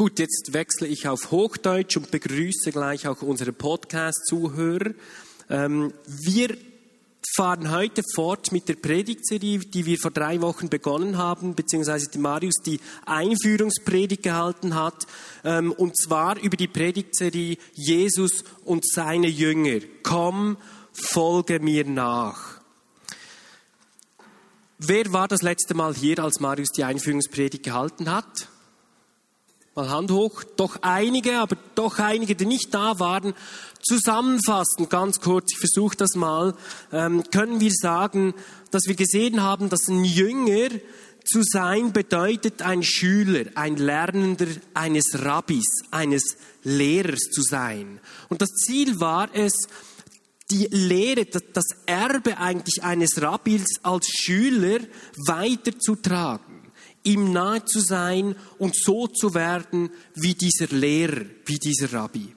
Gut, 0.00 0.18
jetzt 0.18 0.54
wechsle 0.54 0.88
ich 0.88 1.08
auf 1.08 1.30
Hochdeutsch 1.30 1.98
und 1.98 2.10
begrüße 2.10 2.72
gleich 2.72 3.06
auch 3.06 3.20
unsere 3.20 3.52
Podcast-Zuhörer. 3.52 4.94
Ähm, 5.50 5.92
wir 6.06 6.56
fahren 7.36 7.70
heute 7.70 8.02
fort 8.14 8.50
mit 8.50 8.66
der 8.70 8.76
Predigtserie, 8.76 9.58
die 9.58 9.84
wir 9.84 9.98
vor 9.98 10.10
drei 10.10 10.40
Wochen 10.40 10.70
begonnen 10.70 11.18
haben, 11.18 11.54
beziehungsweise 11.54 12.08
die 12.08 12.16
Marius 12.16 12.62
die 12.64 12.80
Einführungspredigt 13.04 14.22
gehalten 14.22 14.74
hat, 14.74 15.06
ähm, 15.44 15.70
und 15.70 15.98
zwar 15.98 16.40
über 16.40 16.56
die 16.56 16.68
Predigtserie 16.68 17.58
Jesus 17.74 18.44
und 18.64 18.90
seine 18.90 19.28
Jünger. 19.28 19.80
Komm, 20.02 20.56
folge 20.94 21.60
mir 21.60 21.84
nach. 21.84 22.58
Wer 24.78 25.12
war 25.12 25.28
das 25.28 25.42
letzte 25.42 25.74
Mal 25.74 25.94
hier, 25.94 26.20
als 26.20 26.40
Marius 26.40 26.70
die 26.70 26.84
Einführungspredigt 26.84 27.64
gehalten 27.64 28.10
hat? 28.10 28.49
Mal 29.80 29.88
Hand 29.88 30.10
hoch. 30.10 30.44
Doch 30.56 30.76
einige, 30.82 31.38
aber 31.38 31.56
doch 31.74 31.98
einige, 31.98 32.34
die 32.34 32.44
nicht 32.44 32.74
da 32.74 32.98
waren. 33.00 33.32
Zusammenfassend, 33.82 34.90
ganz 34.90 35.20
kurz, 35.20 35.52
ich 35.52 35.58
versuche 35.58 35.96
das 35.96 36.16
mal, 36.16 36.54
ähm, 36.92 37.22
können 37.30 37.60
wir 37.60 37.70
sagen, 37.72 38.34
dass 38.70 38.82
wir 38.84 38.94
gesehen 38.94 39.42
haben, 39.42 39.70
dass 39.70 39.88
ein 39.88 40.04
Jünger 40.04 40.68
zu 41.24 41.42
sein 41.42 41.94
bedeutet, 41.94 42.60
ein 42.60 42.82
Schüler, 42.82 43.46
ein 43.54 43.76
Lernender 43.76 44.48
eines 44.74 45.24
Rabbis, 45.24 45.64
eines 45.90 46.36
Lehrers 46.62 47.30
zu 47.32 47.40
sein. 47.40 48.00
Und 48.28 48.42
das 48.42 48.50
Ziel 48.50 49.00
war 49.00 49.30
es, 49.32 49.54
die 50.50 50.66
Lehre, 50.70 51.24
das 51.24 51.64
Erbe 51.86 52.36
eigentlich 52.36 52.82
eines 52.82 53.22
Rabbis 53.22 53.64
als 53.82 54.08
Schüler 54.08 54.80
weiterzutragen 55.26 56.59
ihm 57.02 57.32
nahe 57.32 57.64
zu 57.64 57.80
sein 57.80 58.36
und 58.58 58.76
so 58.76 59.06
zu 59.06 59.34
werden 59.34 59.90
wie 60.14 60.34
dieser 60.34 60.68
Lehrer, 60.68 61.24
wie 61.46 61.58
dieser 61.58 61.92
Rabbi. 61.92 62.34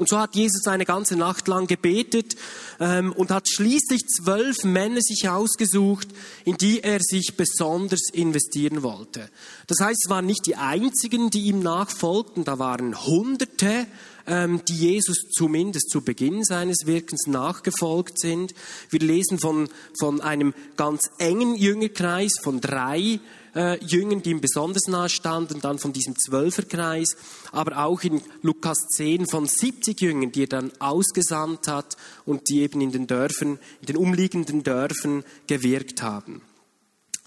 Und 0.00 0.08
so 0.08 0.18
hat 0.18 0.34
Jesus 0.34 0.66
eine 0.66 0.86
ganze 0.86 1.14
Nacht 1.14 1.46
lang 1.46 1.66
gebetet 1.66 2.34
ähm, 2.80 3.12
und 3.12 3.30
hat 3.30 3.50
schließlich 3.50 4.06
zwölf 4.06 4.64
Männer 4.64 5.02
sich 5.02 5.28
ausgesucht, 5.28 6.08
in 6.46 6.56
die 6.56 6.82
er 6.82 7.00
sich 7.00 7.36
besonders 7.36 8.08
investieren 8.10 8.82
wollte. 8.82 9.28
Das 9.66 9.80
heißt, 9.80 10.06
es 10.06 10.08
waren 10.08 10.24
nicht 10.24 10.46
die 10.46 10.56
einzigen, 10.56 11.28
die 11.28 11.42
ihm 11.42 11.60
nachfolgten, 11.60 12.44
da 12.44 12.58
waren 12.58 12.98
Hunderte, 13.04 13.86
ähm, 14.26 14.62
die 14.66 14.76
Jesus 14.76 15.18
zumindest 15.32 15.90
zu 15.90 16.00
Beginn 16.00 16.44
seines 16.44 16.86
Wirkens 16.86 17.26
nachgefolgt 17.26 18.18
sind. 18.18 18.54
Wir 18.88 19.00
lesen 19.00 19.38
von, 19.38 19.68
von 19.98 20.22
einem 20.22 20.54
ganz 20.78 21.10
engen 21.18 21.56
Jüngerkreis 21.56 22.32
von 22.42 22.62
drei 22.62 23.20
äh, 23.54 23.82
Jüngern, 23.84 24.22
die 24.22 24.30
ihm 24.30 24.40
besonders 24.40 24.86
nahe 24.88 25.08
standen, 25.08 25.60
dann 25.60 25.78
von 25.78 25.92
diesem 25.92 26.16
Zwölferkreis, 26.18 27.16
aber 27.52 27.84
auch 27.84 28.02
in 28.02 28.22
Lukas 28.42 28.78
10 28.96 29.26
von 29.26 29.46
70 29.46 30.00
Jüngern, 30.00 30.32
die 30.32 30.44
er 30.44 30.48
dann 30.48 30.72
ausgesandt 30.78 31.68
hat 31.68 31.96
und 32.26 32.48
die 32.48 32.60
eben 32.60 32.80
in 32.80 32.92
den 32.92 33.06
Dörfern, 33.06 33.58
in 33.80 33.86
den 33.86 33.96
umliegenden 33.96 34.62
Dörfern 34.62 35.24
gewirkt 35.46 36.02
haben. 36.02 36.42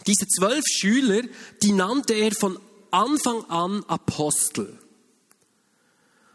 Diese 0.07 0.27
zwölf 0.27 0.63
Schüler, 0.67 1.21
die 1.61 1.71
nannte 1.71 2.13
er 2.13 2.31
von 2.31 2.59
Anfang 2.91 3.44
an 3.45 3.83
Apostel. 3.88 4.77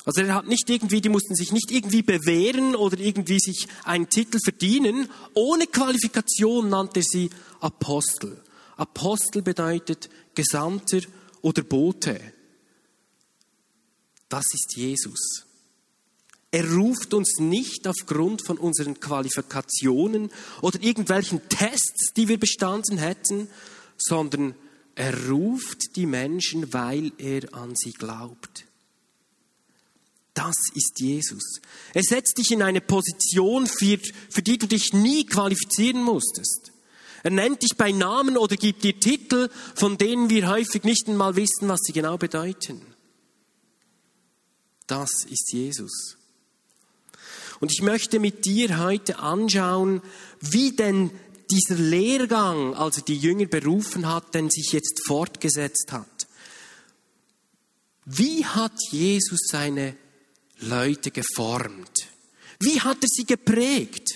Also 0.05 0.22
er 0.22 0.34
hat 0.34 0.48
nicht 0.48 0.70
irgendwie, 0.70 1.03
die 1.03 1.11
mussten 1.11 1.34
sich 1.34 1.53
nicht 1.53 1.70
irgendwie 1.70 2.00
bewähren 2.00 2.75
oder 2.75 2.98
irgendwie 2.98 3.39
sich 3.39 3.69
einen 3.84 4.09
Titel 4.09 4.39
verdienen. 4.42 5.11
Ohne 5.34 5.66
Qualifikation 5.66 6.70
nannte 6.70 7.00
er 7.00 7.05
sie 7.05 7.31
Apostel. 7.61 8.41
Apostel 8.79 9.43
bedeutet 9.43 10.09
Gesandter 10.34 11.01
oder 11.43 11.62
Bote. 11.62 12.21
Das 14.29 14.45
ist 14.55 14.77
Jesus. 14.77 15.45
Er 16.51 16.73
ruft 16.73 17.12
uns 17.12 17.39
nicht 17.39 17.87
aufgrund 17.87 18.47
von 18.47 18.56
unseren 18.56 18.99
Qualifikationen 19.01 20.31
oder 20.62 20.83
irgendwelchen 20.83 21.47
Tests, 21.49 22.15
die 22.17 22.28
wir 22.28 22.38
bestanden 22.38 22.97
hätten, 22.97 23.49
sondern 23.99 24.55
er 24.94 25.28
ruft 25.28 25.97
die 25.97 26.06
Menschen, 26.06 26.72
weil 26.72 27.12
er 27.19 27.53
an 27.55 27.75
sie 27.77 27.93
glaubt. 27.93 28.65
Das 30.33 30.56
ist 30.75 31.00
Jesus. 31.00 31.61
Er 31.93 32.03
setzt 32.03 32.38
dich 32.38 32.53
in 32.53 32.62
eine 32.62 32.81
Position, 32.81 33.67
für, 33.67 33.99
für 34.31 34.43
die 34.43 34.56
du 34.56 34.67
dich 34.67 34.93
nie 34.93 35.27
qualifizieren 35.27 36.03
musstest. 36.03 36.68
Er 37.23 37.31
nennt 37.31 37.62
dich 37.62 37.77
bei 37.77 37.93
Namen 37.93 38.37
oder 38.37 38.56
gibt 38.56 38.84
dir 38.84 38.99
Titel, 38.99 39.51
von 39.75 39.99
denen 39.99 40.31
wir 40.31 40.49
häufig 40.49 40.84
nicht 40.84 41.09
einmal 41.09 41.37
wissen, 41.37 41.69
was 41.69 41.81
sie 41.83 41.93
genau 41.93 42.17
bedeuten. 42.17 42.81
Das 44.87 45.11
ist 45.29 45.53
Jesus. 45.53 46.17
Und 47.61 47.73
ich 47.73 47.83
möchte 47.83 48.21
mit 48.21 48.45
dir 48.45 48.79
heute 48.79 49.19
anschauen, 49.19 50.01
wie 50.41 50.73
denn 50.73 51.11
dieser 51.51 51.77
Lehrgang, 51.77 52.75
also 52.75 53.01
die 53.01 53.17
Jünger 53.17 53.47
berufen 53.47 54.06
hat, 54.06 54.35
denn 54.35 54.50
sich 54.50 54.73
jetzt 54.73 55.00
fortgesetzt 55.06 55.93
hat. 55.93 56.29
Wie 58.05 58.45
hat 58.45 58.73
Jesus 58.91 59.41
seine 59.50 59.97
Leute 60.61 61.11
geformt? 61.11 62.09
Wie 62.61 62.81
hat 62.81 62.99
er 63.03 63.09
sie 63.09 63.25
geprägt? 63.25 64.07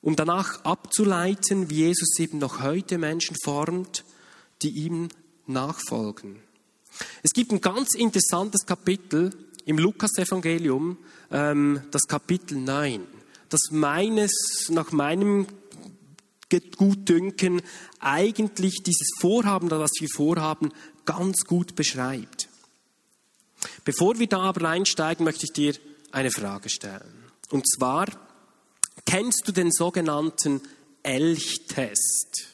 Um 0.00 0.16
danach 0.16 0.64
abzuleiten, 0.64 1.70
wie 1.70 1.86
Jesus 1.86 2.18
eben 2.18 2.38
noch 2.38 2.62
heute 2.62 2.98
Menschen 2.98 3.36
formt, 3.42 4.04
die 4.62 4.70
ihm 4.70 5.08
nachfolgen. 5.46 6.40
Es 7.22 7.32
gibt 7.32 7.52
ein 7.52 7.60
ganz 7.60 7.94
interessantes 7.94 8.66
Kapitel 8.66 9.30
im 9.64 9.78
Lukas-Evangelium, 9.78 10.98
ähm, 11.30 11.82
das 11.90 12.06
Kapitel 12.06 12.58
9, 12.58 13.02
das 13.48 13.70
meines, 13.70 14.68
nach 14.70 14.92
meinem 14.92 15.46
Gutdünken 16.76 17.60
eigentlich 18.00 18.82
dieses 18.82 19.10
Vorhaben, 19.20 19.68
das 19.68 19.90
wir 20.00 20.08
vorhaben, 20.08 20.72
ganz 21.04 21.44
gut 21.44 21.74
beschreibt. 21.74 22.48
Bevor 23.84 24.18
wir 24.18 24.26
da 24.26 24.40
aber 24.40 24.68
einsteigen, 24.68 25.24
möchte 25.24 25.44
ich 25.44 25.52
dir 25.52 25.74
eine 26.12 26.30
Frage 26.30 26.68
stellen. 26.68 27.24
Und 27.50 27.68
zwar, 27.68 28.06
Kennst 29.08 29.48
du 29.48 29.52
den 29.52 29.72
sogenannten 29.72 30.60
Elchtest? 31.02 32.46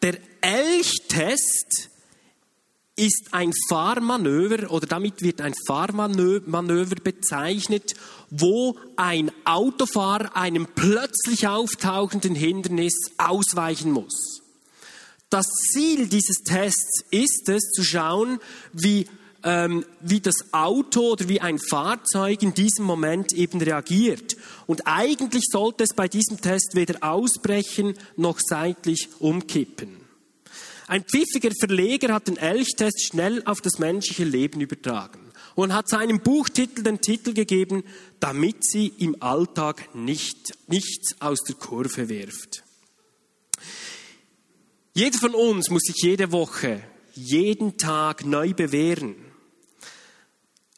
Der 0.00 0.16
Elchtest 0.40 1.90
ist 2.96 3.28
ein 3.32 3.52
Fahrmanöver 3.68 4.70
oder 4.70 4.86
damit 4.86 5.20
wird 5.20 5.42
ein 5.42 5.52
Fahrmanöver 5.66 6.96
bezeichnet, 7.04 7.92
wo 8.30 8.78
ein 8.96 9.30
Autofahrer 9.44 10.36
einem 10.36 10.68
plötzlich 10.74 11.46
auftauchenden 11.46 12.34
Hindernis 12.34 12.94
ausweichen 13.18 13.92
muss. 13.92 14.40
Das 15.28 15.44
Ziel 15.70 16.06
dieses 16.08 16.38
Tests 16.38 17.04
ist 17.10 17.46
es, 17.50 17.70
zu 17.72 17.84
schauen, 17.84 18.40
wie 18.72 19.06
ähm, 19.44 19.84
wie 20.00 20.20
das 20.20 20.52
Auto 20.52 21.12
oder 21.12 21.28
wie 21.28 21.40
ein 21.40 21.58
Fahrzeug 21.58 22.42
in 22.42 22.54
diesem 22.54 22.84
Moment 22.84 23.32
eben 23.32 23.60
reagiert. 23.60 24.36
Und 24.66 24.86
eigentlich 24.86 25.44
sollte 25.50 25.84
es 25.84 25.94
bei 25.94 26.08
diesem 26.08 26.40
Test 26.40 26.74
weder 26.74 27.02
ausbrechen 27.02 27.94
noch 28.16 28.38
seitlich 28.40 29.08
umkippen. 29.18 30.02
Ein 30.86 31.04
pfiffiger 31.04 31.52
Verleger 31.58 32.12
hat 32.12 32.28
den 32.28 32.36
Elchtest 32.36 33.06
schnell 33.06 33.42
auf 33.46 33.60
das 33.60 33.78
menschliche 33.78 34.24
Leben 34.24 34.60
übertragen 34.60 35.32
und 35.54 35.74
hat 35.74 35.88
seinem 35.88 36.20
Buchtitel 36.20 36.82
den 36.82 37.00
Titel 37.00 37.32
gegeben, 37.32 37.84
damit 38.20 38.64
sie 38.64 38.92
im 38.98 39.22
Alltag 39.22 39.94
nicht, 39.94 40.52
nichts 40.68 41.20
aus 41.20 41.40
der 41.44 41.56
Kurve 41.56 42.08
wirft. 42.08 42.64
Jeder 44.94 45.18
von 45.18 45.34
uns 45.34 45.70
muss 45.70 45.82
sich 45.82 46.02
jede 46.02 46.32
Woche, 46.32 46.82
jeden 47.14 47.78
Tag 47.78 48.26
neu 48.26 48.52
bewähren. 48.52 49.16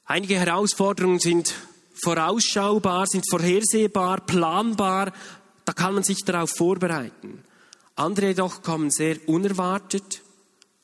Einige 0.07 0.39
Herausforderungen 0.39 1.19
sind 1.19 1.55
vorausschaubar, 1.95 3.07
sind 3.07 3.25
vorhersehbar, 3.29 4.21
planbar, 4.21 5.13
da 5.65 5.73
kann 5.73 5.95
man 5.95 6.03
sich 6.03 6.25
darauf 6.25 6.51
vorbereiten. 6.51 7.43
Andere 7.97 8.29
jedoch 8.29 8.63
kommen 8.63 8.91
sehr 8.91 9.17
unerwartet 9.29 10.21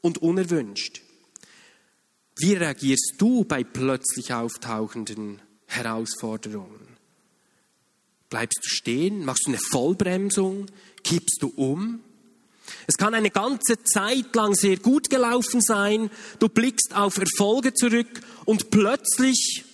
und 0.01 0.19
unerwünscht. 0.19 1.03
Wie 2.39 2.55
reagierst 2.55 3.17
du 3.19 3.45
bei 3.45 3.63
plötzlich 3.63 4.33
auftauchenden 4.33 5.43
Herausforderungen? 5.67 6.97
Bleibst 8.31 8.61
du 8.63 8.69
stehen? 8.69 9.25
Machst 9.27 9.47
du 9.47 9.51
eine 9.51 9.59
Vollbremsung? 9.59 10.67
Kippst 11.05 11.43
du 11.43 11.49
um? 11.49 12.01
Es 12.87 12.97
kann 12.97 13.15
eine 13.15 13.31
ganze 13.31 13.83
Zeit 13.85 14.35
lang 14.35 14.55
sehr 14.55 14.77
gut 14.77 15.11
gelaufen 15.11 15.61
sein. 15.61 16.11
Du 16.39 16.49
blickst 16.49 16.95
auf 16.95 17.19
Erfolge 17.19 17.75
zurück 17.75 18.21
und 18.45 18.71
plötzlich 18.71 19.65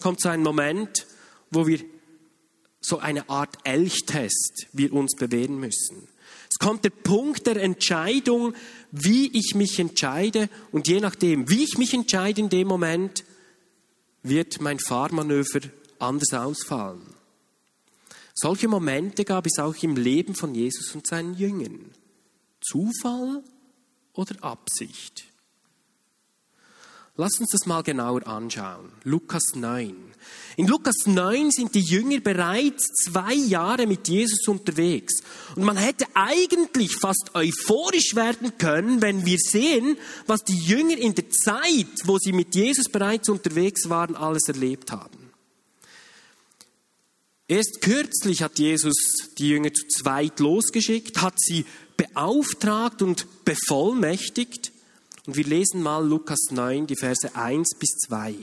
kommt 0.00 0.20
so 0.20 0.28
ein 0.28 0.42
Moment, 0.42 1.06
wo 1.50 1.66
wir 1.66 1.80
so 2.80 2.98
eine 2.98 3.28
Art 3.30 3.56
Elchtest 3.64 4.66
wir 4.72 4.92
uns 4.92 5.16
bewähren 5.16 5.58
müssen. 5.58 6.08
Es 6.50 6.58
kommt 6.58 6.84
der 6.84 6.90
Punkt 6.90 7.46
der 7.46 7.56
Entscheidung, 7.56 8.54
wie 8.92 9.36
ich 9.36 9.54
mich 9.54 9.78
entscheide 9.78 10.48
und 10.70 10.86
je 10.86 11.00
nachdem, 11.00 11.48
wie 11.48 11.64
ich 11.64 11.78
mich 11.78 11.94
entscheide 11.94 12.40
in 12.40 12.50
dem 12.50 12.68
Moment, 12.68 13.24
wird 14.22 14.60
mein 14.60 14.78
Fahrmanöver 14.78 15.60
anders 15.98 16.32
ausfallen. 16.32 17.13
Solche 18.34 18.66
Momente 18.66 19.24
gab 19.24 19.46
es 19.46 19.58
auch 19.58 19.76
im 19.82 19.96
Leben 19.96 20.34
von 20.34 20.54
Jesus 20.54 20.94
und 20.94 21.06
seinen 21.06 21.34
Jüngern. 21.34 21.92
Zufall 22.60 23.44
oder 24.12 24.34
Absicht? 24.42 25.24
Lass 27.16 27.38
uns 27.38 27.50
das 27.52 27.64
mal 27.66 27.84
genauer 27.84 28.26
anschauen. 28.26 28.90
Lukas 29.04 29.54
9. 29.54 29.94
In 30.56 30.66
Lukas 30.66 31.06
9 31.06 31.52
sind 31.52 31.72
die 31.76 31.80
Jünger 31.80 32.18
bereits 32.18 32.88
zwei 33.04 33.34
Jahre 33.34 33.86
mit 33.86 34.08
Jesus 34.08 34.48
unterwegs. 34.48 35.22
Und 35.54 35.62
man 35.62 35.76
hätte 35.76 36.06
eigentlich 36.14 36.96
fast 36.96 37.30
euphorisch 37.34 38.16
werden 38.16 38.58
können, 38.58 39.00
wenn 39.00 39.24
wir 39.24 39.38
sehen, 39.38 39.96
was 40.26 40.40
die 40.40 40.58
Jünger 40.58 40.98
in 40.98 41.14
der 41.14 41.30
Zeit, 41.30 41.86
wo 42.02 42.18
sie 42.18 42.32
mit 42.32 42.52
Jesus 42.56 42.88
bereits 42.88 43.28
unterwegs 43.28 43.88
waren, 43.88 44.16
alles 44.16 44.48
erlebt 44.48 44.90
haben. 44.90 45.23
Erst 47.46 47.82
kürzlich 47.82 48.42
hat 48.42 48.58
Jesus 48.58 48.94
die 49.36 49.50
Jünger 49.50 49.72
zu 49.72 49.86
zweit 49.88 50.40
losgeschickt, 50.40 51.20
hat 51.20 51.34
sie 51.36 51.66
beauftragt 51.96 53.02
und 53.02 53.44
bevollmächtigt, 53.44 54.72
und 55.26 55.36
wir 55.36 55.44
lesen 55.44 55.82
mal 55.82 56.06
Lukas 56.06 56.50
9, 56.50 56.86
die 56.86 56.96
Verse 56.96 57.34
1 57.34 57.76
bis 57.78 57.90
2. 58.06 58.34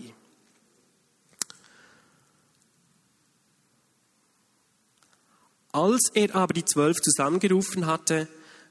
Als 5.72 6.10
er 6.14 6.36
aber 6.36 6.54
die 6.54 6.66
Zwölf 6.66 7.02
zusammengerufen 7.02 7.86
hatte, 7.86 8.28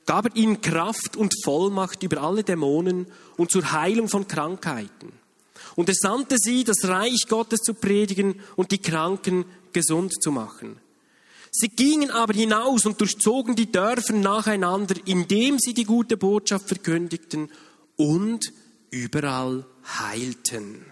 gab 0.07 0.27
er 0.27 0.37
ihnen 0.37 0.61
Kraft 0.61 1.17
und 1.17 1.35
Vollmacht 1.45 2.03
über 2.03 2.23
alle 2.23 2.45
Dämonen 2.45 3.07
und 3.37 3.51
zur 3.51 3.73
Heilung 3.73 4.09
von 4.09 4.29
Krankheiten. 4.29 5.13
Und 5.77 5.89
er 5.89 5.95
sandte 5.95 6.37
sie, 6.39 6.65
das 6.65 6.85
Reich 6.85 7.27
Gottes 7.29 7.61
zu 7.61 7.75
predigen 7.75 8.41
und 8.57 8.73
die 8.73 8.83
Kranken 8.83 9.45
gesund 9.73 10.23
zu 10.23 10.31
machen. 10.31 10.81
Sie 11.51 11.69
gingen 11.69 12.11
aber 12.11 12.33
hinaus 12.33 12.87
und 12.87 13.01
durchzogen 13.01 13.57
die 13.57 13.73
Dörfer 13.73 14.13
nacheinander, 14.13 14.95
indem 15.05 15.59
sie 15.59 15.75
die 15.75 15.85
gute 15.85 16.17
Botschaft 16.17 16.69
verkündigten 16.69 17.51
und 17.97 18.53
überall 18.91 19.67
heilten. 19.99 20.87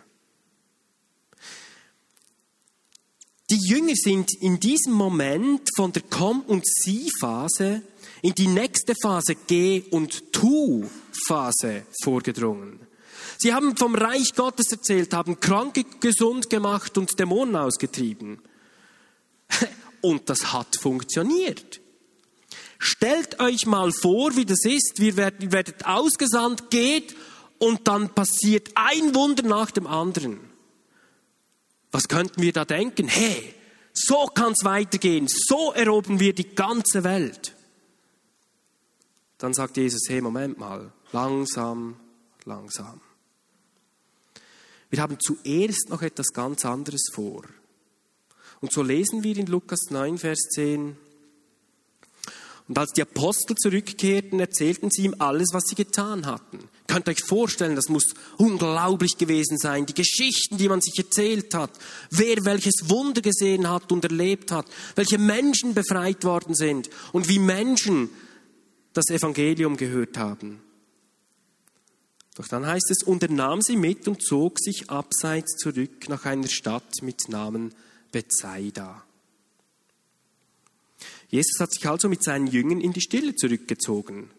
Die 3.51 3.67
Jünger 3.67 3.95
sind 3.95 4.31
in 4.43 4.61
diesem 4.61 4.93
Moment 4.93 5.71
von 5.75 5.93
der 5.93 6.03
Komm- 6.03 6.43
und 6.43 6.67
Sie-Phase 6.67 7.83
in 8.21 8.35
die 8.35 8.49
nächste 8.49 8.95
Phase 9.01 9.37
Geh- 9.47 9.85
und 9.91 10.33
Tu-Phase 10.33 11.87
vorgedrungen. 12.03 12.81
Sie 13.39 13.55
haben 13.55 13.77
vom 13.77 13.95
Reich 13.95 14.35
Gottes 14.35 14.71
erzählt, 14.73 15.15
haben 15.15 15.41
Kranke 15.41 15.85
gesund 16.01 16.51
gemacht 16.51 16.99
und 16.99 17.19
Dämonen 17.19 17.57
ausgetrieben. 17.57 18.41
Und 20.01 20.29
das 20.29 20.53
hat 20.53 20.77
funktioniert. 20.81 21.81
Stellt 22.79 23.41
euch 23.41 23.67
mal 23.67 23.93
vor, 23.93 24.37
wie 24.37 24.45
das 24.45 24.65
ist. 24.65 24.95
Wir 24.99 25.17
werdet, 25.17 25.43
ihr 25.43 25.53
werdet 25.53 25.87
ausgesandt, 25.87 26.71
geht 26.71 27.17
und 27.59 27.89
dann 27.89 28.15
passiert 28.15 28.71
ein 28.75 29.15
Wunder 29.15 29.43
nach 29.43 29.71
dem 29.71 29.87
anderen. 29.87 30.39
Was 31.91 32.09
könnten 32.09 32.43
wir 32.43 32.53
da 32.53 32.65
denken? 32.65 33.09
Hey, 33.09 33.55
so 33.93 34.27
kann 34.27 34.53
es 34.53 34.65
weitergehen. 34.65 35.27
So 35.29 35.73
erobern 35.73 36.21
wir 36.21 36.35
die 36.35 36.55
ganze 36.55 37.03
Welt. 37.03 37.55
Dann 39.39 39.55
sagt 39.55 39.77
Jesus, 39.77 40.03
hey, 40.09 40.21
Moment 40.21 40.59
mal, 40.59 40.93
langsam, 41.13 41.97
langsam. 42.45 43.01
Wir 44.91 45.03
haben 45.03 45.19
zuerst 45.21 45.89
noch 45.89 46.03
etwas 46.03 46.29
ganz 46.33 46.65
anderes 46.65 47.09
vor. 47.13 47.45
Und 48.61 48.73
so 48.73 48.83
lesen 48.83 49.23
wir 49.23 49.37
in 49.37 49.47
Lukas 49.47 49.91
9, 49.91 50.19
Vers 50.19 50.41
10, 50.55 50.97
und 52.69 52.79
als 52.79 52.93
die 52.93 53.03
Apostel 53.03 53.57
zurückkehrten, 53.57 54.41
erzählten 54.41 54.91
sie 54.91 55.05
ihm 55.05 55.15
alles, 55.19 55.49
was 55.53 55.65
sie 55.67 55.75
getan 55.75 56.27
hatten. 56.27 56.59
Ihr 56.59 56.95
könnt 56.95 57.09
euch 57.09 57.25
vorstellen, 57.25 57.77
das 57.77 57.89
muss 57.89 58.15
unglaublich 58.37 59.17
gewesen 59.17 59.57
sein. 59.57 59.87
Die 59.87 59.95
Geschichten, 59.95 60.59
die 60.59 60.69
man 60.69 60.83
sich 60.83 60.99
erzählt 60.99 61.55
hat. 61.55 61.71
Wer 62.11 62.45
welches 62.45 62.91
Wunder 62.91 63.23
gesehen 63.23 63.71
hat 63.71 63.91
und 63.91 64.05
erlebt 64.05 64.53
hat. 64.53 64.67
Welche 64.97 65.17
Menschen 65.17 65.73
befreit 65.73 66.25
worden 66.25 66.55
sind. 66.55 66.91
Und 67.13 67.29
wie 67.31 67.39
Menschen 67.39 68.11
das 68.93 69.09
Evangelium 69.09 69.79
gehört 69.79 70.19
haben. 70.19 70.61
Doch 72.37 72.49
dann 72.49 72.67
heißt 72.67 72.91
es, 72.91 73.03
und 73.03 73.23
er 73.23 73.31
nahm 73.31 73.63
sie 73.63 73.77
mit 73.77 74.07
und 74.09 74.23
zog 74.23 74.61
sich 74.61 74.91
abseits 74.91 75.57
zurück 75.57 76.09
nach 76.09 76.27
einer 76.27 76.49
Stadt 76.49 77.03
mit 77.03 77.29
Namen 77.29 77.75
Bethsaida. 78.11 79.05
Jesus 81.29 81.61
hat 81.61 81.73
sich 81.73 81.87
also 81.87 82.09
mit 82.09 82.23
seinen 82.25 82.47
Jüngern 82.47 82.81
in 82.81 82.93
die 82.93 83.01
Stille 83.01 83.35
zurückgezogen. 83.35 84.31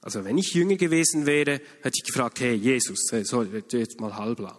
Also 0.00 0.24
wenn 0.24 0.36
ich 0.36 0.52
Jünger 0.52 0.76
gewesen 0.76 1.26
wäre, 1.26 1.60
hätte 1.80 1.96
ich 1.96 2.04
gefragt, 2.04 2.40
hey 2.40 2.54
Jesus, 2.54 2.98
so, 3.22 3.42
jetzt 3.44 4.00
mal 4.00 4.16
halblang. 4.16 4.58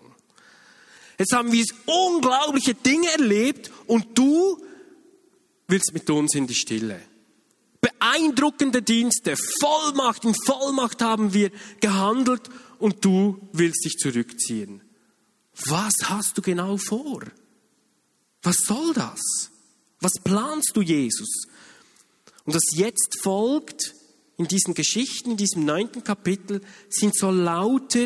Jetzt 1.17 1.33
haben 1.33 1.51
wir 1.51 1.65
unglaubliche 1.85 2.73
Dinge 2.73 3.07
erlebt 3.11 3.71
und 3.87 4.17
du 4.17 4.63
willst 5.67 5.93
mit 5.93 6.09
uns 6.09 6.33
in 6.33 6.47
die 6.47 6.55
Stille. 6.55 7.01
Beeindruckende 7.81 8.81
Dienste, 8.81 9.35
Vollmacht, 9.59 10.23
in 10.23 10.33
Vollmacht 10.45 11.01
haben 11.01 11.33
wir 11.33 11.51
gehandelt 11.81 12.49
und 12.79 13.03
du 13.03 13.49
willst 13.51 13.83
dich 13.85 13.97
zurückziehen. 13.97 14.81
Was 15.65 15.93
hast 16.03 16.37
du 16.37 16.41
genau 16.41 16.77
vor? 16.77 17.23
Was 18.43 18.57
soll 18.57 18.93
das? 18.93 19.49
Was 19.99 20.13
planst 20.23 20.71
du, 20.75 20.81
Jesus? 20.81 21.47
Und 22.45 22.53
was 22.53 22.63
jetzt 22.75 23.17
folgt 23.21 23.95
in 24.37 24.47
diesen 24.47 24.73
Geschichten, 24.73 25.31
in 25.31 25.37
diesem 25.37 25.65
neunten 25.65 26.03
Kapitel, 26.03 26.61
sind 26.89 27.15
so 27.17 27.31
lauter 27.31 28.05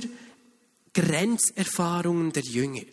Grenzerfahrungen 0.93 2.31
der 2.33 2.43
Jünger. 2.43 2.85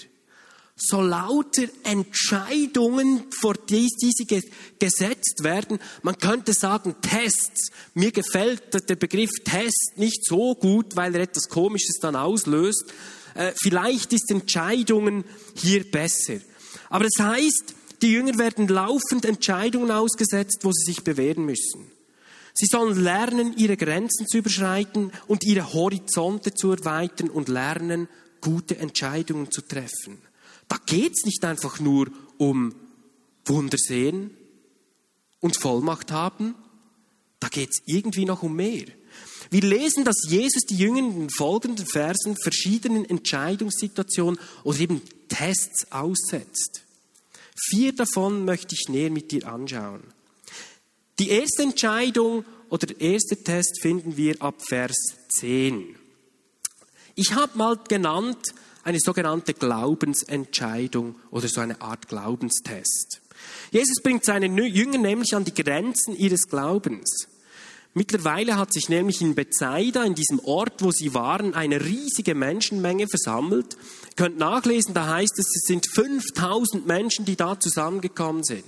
So 0.77 1.01
lauter 1.01 1.67
Entscheidungen, 1.85 3.25
vor 3.31 3.55
die 3.55 3.89
diese 4.03 4.43
gesetzt 4.79 5.43
werden. 5.43 5.79
Man 6.03 6.19
könnte 6.19 6.53
sagen 6.53 6.97
Tests. 7.01 7.71
Mir 7.95 8.11
gefällt 8.11 8.89
der 8.89 8.97
Begriff 8.97 9.31
Test 9.45 9.93
nicht 9.97 10.27
so 10.27 10.55
gut, 10.55 10.97
weil 10.97 11.15
er 11.15 11.23
etwas 11.23 11.49
Komisches 11.49 11.99
dann 12.01 12.17
auslöst. 12.17 12.93
Äh, 13.35 13.53
vielleicht 13.57 14.13
ist 14.13 14.31
Entscheidungen 14.31 15.25
hier 15.55 15.89
besser. 15.89 16.41
Aber 16.89 17.07
es 17.07 17.19
heißt, 17.19 17.75
die 18.03 18.13
Jünger 18.13 18.39
werden 18.39 18.69
laufend 18.69 19.25
Entscheidungen 19.25 19.91
ausgesetzt, 19.91 20.61
wo 20.63 20.73
sie 20.73 20.93
sich 20.93 21.05
bewähren 21.05 21.47
müssen. 21.47 21.91
Sie 22.55 22.67
sollen 22.67 23.03
lernen, 23.03 23.57
ihre 23.57 23.77
Grenzen 23.77 24.27
zu 24.27 24.39
überschreiten 24.39 25.11
und 25.27 25.45
ihre 25.45 25.73
Horizonte 25.73 26.55
zu 26.55 26.71
erweitern 26.71 27.29
und 27.31 27.49
lernen, 27.49 28.09
gute 28.41 28.77
Entscheidungen 28.79 29.51
zu 29.51 29.63
treffen. 29.63 30.19
Da 30.69 30.77
geht 30.87 31.13
es 31.17 31.25
nicht 31.25 31.45
einfach 31.45 31.81
nur 31.81 32.09
um 32.39 32.75
Wunder 33.47 33.79
sehen 33.79 34.31
und 35.41 35.57
Vollmacht 35.57 36.13
haben. 36.13 36.55
Da 37.41 37.49
geht 37.49 37.71
es 37.71 37.83
irgendwie 37.87 38.25
noch 38.25 38.43
um 38.43 38.55
mehr. 38.55 38.85
Wir 39.55 39.63
lesen, 39.63 40.05
dass 40.05 40.17
Jesus 40.27 40.65
die 40.69 40.77
Jünger 40.77 40.99
in 40.99 41.13
den 41.13 41.31
folgenden 41.31 41.87
Versen 41.87 42.37
verschiedenen 42.37 43.09
Entscheidungssituationen 43.09 44.41
oder 44.65 44.81
eben 44.81 45.01
Tests 45.29 45.93
aussetzt. 45.93 46.83
Vier 47.71 47.95
davon 47.95 48.45
möchte 48.45 48.75
ich 48.75 48.89
näher 48.89 49.11
mit 49.11 49.31
dir 49.31 49.47
anschauen. 49.47 50.03
Die 51.21 51.29
erste 51.29 51.63
Entscheidung 51.63 52.45
oder 52.69 52.89
der 52.89 53.01
erste 53.01 53.45
Test 53.45 53.81
finden 53.81 54.17
wir 54.17 54.43
ab 54.43 54.57
Vers 54.61 54.97
10. 55.39 55.95
Ich 57.15 57.35
habe 57.35 57.57
mal 57.57 57.79
genannt 57.89 58.55
eine 58.83 58.99
sogenannte 58.99 59.55
Glaubensentscheidung 59.55 61.15
oder 61.31 61.47
so 61.47 61.61
eine 61.61 61.81
Art 61.81 62.09
Glaubenstest. 62.09 63.21
Jesus 63.71 64.03
bringt 64.03 64.25
seine 64.25 64.47
Jünger 64.47 64.99
nämlich 64.99 65.33
an 65.33 65.45
die 65.45 65.55
Grenzen 65.55 66.17
ihres 66.17 66.49
Glaubens. 66.49 67.29
Mittlerweile 67.97 68.57
hat 68.57 68.73
sich 68.73 68.89
nämlich 68.89 69.21
in 69.21 69.37
Bethsaida, 69.37 70.03
in 70.03 70.17
diesem 70.17 70.41
Ort, 70.41 70.83
wo 70.83 70.91
sie 70.91 71.15
waren, 71.15 71.55
eine 71.55 71.85
riesige 71.85 72.35
Menschenmenge 72.35 73.07
versammelt. 73.07 73.77
Ihr 74.09 74.15
könnt 74.17 74.37
nachlesen, 74.37 74.95
da 74.95 75.07
heißt 75.07 75.39
es, 75.39 75.47
es 75.55 75.63
sind 75.67 75.87
5000 75.87 76.89
Menschen, 76.89 77.25
die 77.25 77.37
da 77.37 77.59
zusammengekommen 77.59 78.43
sind. 78.43 78.65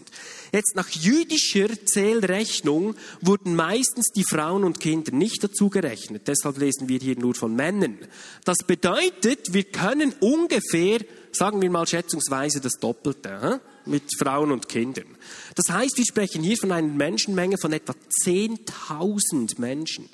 Jetzt 0.52 0.76
nach 0.76 0.88
jüdischer 0.88 1.66
Zählrechnung 1.87 2.95
wurden 3.21 3.56
meistens 3.56 4.12
die 4.14 4.23
Frauen 4.23 4.62
und 4.62 4.78
Kinder 4.78 5.11
nicht 5.11 5.42
dazu 5.42 5.71
gerechnet. 5.71 6.28
Deshalb 6.28 6.59
lesen 6.59 6.88
wir 6.88 7.00
hier 7.00 7.18
nur 7.18 7.35
von 7.35 7.52
Männern. 7.56 7.99
Das 8.45 8.59
bedeutet, 8.59 9.52
wir 9.52 9.64
können 9.64 10.14
ungefähr 10.21 11.00
sagen 11.37 11.61
wir 11.62 11.71
mal 11.71 11.87
schätzungsweise 11.87 12.61
das 12.61 12.75
Doppelte, 12.75 13.61
mit 13.87 14.05
Frauen 14.19 14.52
und 14.52 14.69
Kindern. 14.69 15.16
Das 15.55 15.75
heißt, 15.75 15.97
wir 15.97 16.05
sprechen 16.05 16.43
hier 16.43 16.57
von 16.57 16.73
einer 16.73 16.88
Menschenmenge 16.88 17.57
von 17.59 17.73
etwa 17.73 17.95
10.000 18.25 19.61
Menschen. 19.61 20.09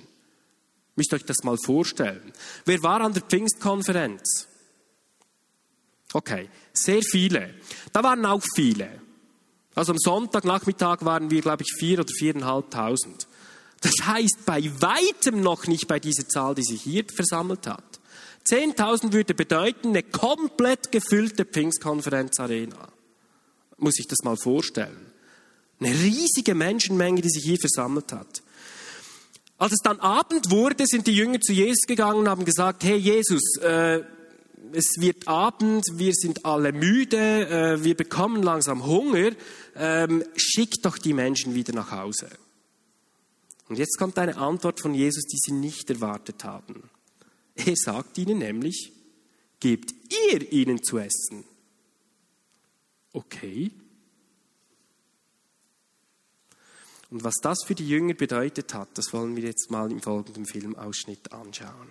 Müsst 0.94 1.14
euch 1.14 1.24
das 1.24 1.38
mal 1.42 1.56
vorstellen. 1.56 2.32
Wer 2.64 2.82
war 2.82 3.00
an 3.00 3.14
der 3.14 3.22
Pfingstkonferenz? 3.22 4.48
Okay, 6.12 6.50
sehr 6.74 7.00
viele. 7.02 7.54
Da 7.92 8.02
waren 8.02 8.24
auch 8.26 8.42
viele. 8.54 9.00
Also 9.74 9.92
am 9.92 9.98
Sonntagnachmittag 9.98 11.02
waren 11.02 11.30
wir, 11.30 11.40
glaube 11.40 11.62
ich, 11.62 11.72
vier 11.78 12.00
oder 12.00 12.12
viereinhalbtausend. 12.18 13.26
Das 13.80 13.94
heißt 14.04 14.44
bei 14.44 14.70
weitem 14.80 15.40
noch 15.42 15.66
nicht 15.66 15.88
bei 15.88 15.98
dieser 15.98 16.28
Zahl, 16.28 16.54
die 16.54 16.62
sich 16.62 16.82
hier 16.82 17.04
versammelt 17.14 17.66
hat. 17.66 17.91
10.000 18.46 19.12
würde 19.12 19.34
bedeuten 19.34 19.88
eine 19.88 20.02
komplett 20.02 20.90
gefüllte 20.92 21.44
Pfingstkonferenzarena. 21.44 22.88
Muss 23.78 23.98
ich 23.98 24.08
das 24.08 24.18
mal 24.24 24.36
vorstellen. 24.36 25.12
Eine 25.80 25.94
riesige 25.94 26.54
Menschenmenge, 26.54 27.20
die 27.22 27.28
sich 27.28 27.44
hier 27.44 27.58
versammelt 27.58 28.12
hat. 28.12 28.42
Als 29.58 29.72
es 29.72 29.78
dann 29.82 30.00
Abend 30.00 30.50
wurde, 30.50 30.86
sind 30.86 31.06
die 31.06 31.14
Jünger 31.14 31.40
zu 31.40 31.52
Jesus 31.52 31.86
gegangen 31.86 32.20
und 32.20 32.28
haben 32.28 32.44
gesagt, 32.44 32.84
hey 32.84 32.96
Jesus, 32.96 33.56
äh, 33.60 34.00
es 34.72 34.96
wird 34.98 35.28
Abend, 35.28 35.84
wir 35.94 36.12
sind 36.14 36.44
alle 36.44 36.72
müde, 36.72 37.48
äh, 37.48 37.84
wir 37.84 37.96
bekommen 37.96 38.42
langsam 38.42 38.86
Hunger, 38.86 39.32
ähm, 39.76 40.24
schick 40.36 40.82
doch 40.82 40.98
die 40.98 41.12
Menschen 41.12 41.54
wieder 41.54 41.72
nach 41.74 41.90
Hause. 41.90 42.28
Und 43.68 43.78
jetzt 43.78 43.98
kommt 43.98 44.18
eine 44.18 44.36
Antwort 44.36 44.80
von 44.80 44.94
Jesus, 44.94 45.24
die 45.24 45.38
sie 45.38 45.52
nicht 45.52 45.90
erwartet 45.90 46.44
haben. 46.44 46.90
Er 47.64 47.76
sagt 47.76 48.18
ihnen 48.18 48.38
nämlich, 48.38 48.92
gebt 49.60 49.94
ihr 50.30 50.52
ihnen 50.52 50.82
zu 50.82 50.98
essen. 50.98 51.44
Okay. 53.12 53.70
Und 57.10 57.24
was 57.24 57.36
das 57.42 57.58
für 57.66 57.74
die 57.74 57.86
Jünger 57.86 58.14
bedeutet 58.14 58.72
hat, 58.74 58.88
das 58.96 59.12
wollen 59.12 59.36
wir 59.36 59.44
jetzt 59.44 59.70
mal 59.70 59.90
im 59.90 60.00
folgenden 60.00 60.46
Filmausschnitt 60.46 61.32
anschauen. 61.32 61.88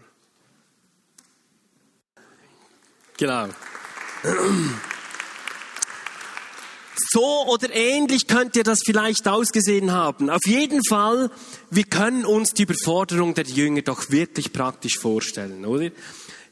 Genau. 3.17 3.49
So 7.09 7.45
oder 7.47 7.73
ähnlich 7.73 8.27
könnt 8.27 8.55
ihr 8.55 8.63
das 8.63 8.79
vielleicht 8.85 9.27
ausgesehen 9.27 9.91
haben. 9.91 10.29
Auf 10.29 10.45
jeden 10.45 10.81
Fall, 10.87 11.31
wir 11.69 11.83
können 11.83 12.25
uns 12.25 12.53
die 12.53 12.63
Überforderung 12.63 13.33
der 13.33 13.45
Jünger 13.45 13.81
doch 13.81 14.09
wirklich 14.09 14.53
praktisch 14.53 14.97
vorstellen, 14.99 15.65
oder? 15.65 15.89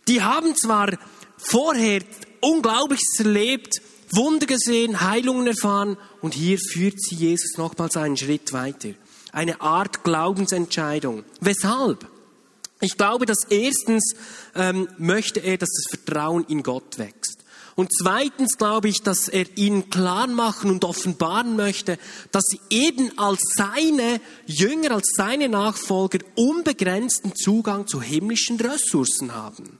Die 0.07 0.21
haben 0.21 0.55
zwar 0.55 0.97
vorher 1.37 2.01
Unglaubliches 2.41 3.19
erlebt, 3.19 3.81
Wunder 4.11 4.47
gesehen, 4.47 5.01
Heilungen 5.01 5.47
erfahren 5.47 5.97
und 6.21 6.33
hier 6.33 6.57
führt 6.57 6.99
sie 7.01 7.15
Jesus 7.15 7.57
nochmals 7.57 7.95
einen 7.95 8.17
Schritt 8.17 8.53
weiter. 8.53 8.89
Eine 9.31 9.61
Art 9.61 10.03
Glaubensentscheidung. 10.03 11.23
Weshalb? 11.41 12.07
Ich 12.81 12.97
glaube, 12.97 13.25
dass 13.25 13.43
erstens 13.49 14.15
ähm, 14.55 14.87
möchte 14.97 15.41
er, 15.41 15.57
dass 15.57 15.69
das 15.69 15.99
Vertrauen 15.99 16.45
in 16.47 16.63
Gott 16.63 16.97
wächst. 16.97 17.18
Und 17.79 17.93
zweitens 17.97 18.57
glaube 18.57 18.89
ich, 18.89 19.03
dass 19.03 19.29
er 19.29 19.45
ihnen 19.57 19.89
klar 19.89 20.27
machen 20.27 20.69
und 20.69 20.83
offenbaren 20.83 21.55
möchte, 21.55 21.97
dass 22.29 22.43
sie 22.43 22.59
eben 22.69 23.17
als 23.17 23.39
seine 23.55 24.19
Jünger, 24.45 24.91
als 24.91 25.13
seine 25.15 25.47
Nachfolger 25.47 26.19
unbegrenzten 26.35 27.33
Zugang 27.37 27.87
zu 27.87 28.01
himmlischen 28.01 28.59
Ressourcen 28.59 29.33
haben. 29.33 29.79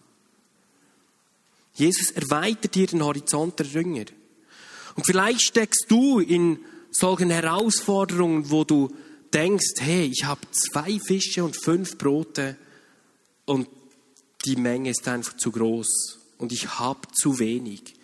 Jesus 1.74 2.12
erweitert 2.12 2.74
hier 2.74 2.88
den 2.88 3.04
Horizont 3.04 3.60
der 3.60 3.66
Jünger. 3.66 4.06
Und 4.96 5.06
vielleicht 5.06 5.42
steckst 5.42 5.88
du 5.90 6.22
in 6.22 6.60
solchen 6.92 7.32
Herausforderungen, 7.32 8.50
wo 8.50 8.64
du 8.64 8.96
denkst, 9.34 9.74
hey, 9.80 10.06
ich 10.06 10.24
habe 10.24 10.40
zwei 10.52 11.00
Fische 11.06 11.44
und 11.44 11.62
fünf 11.62 11.98
Brote 11.98 12.56
und 13.44 13.68
die 14.46 14.56
Menge 14.56 14.92
ist 14.92 15.06
einfach 15.06 15.36
zu 15.36 15.52
groß 15.52 16.19
und 16.40 16.52
ich 16.52 16.80
habe 16.80 17.08
zu 17.14 17.38
wenig. 17.38 17.96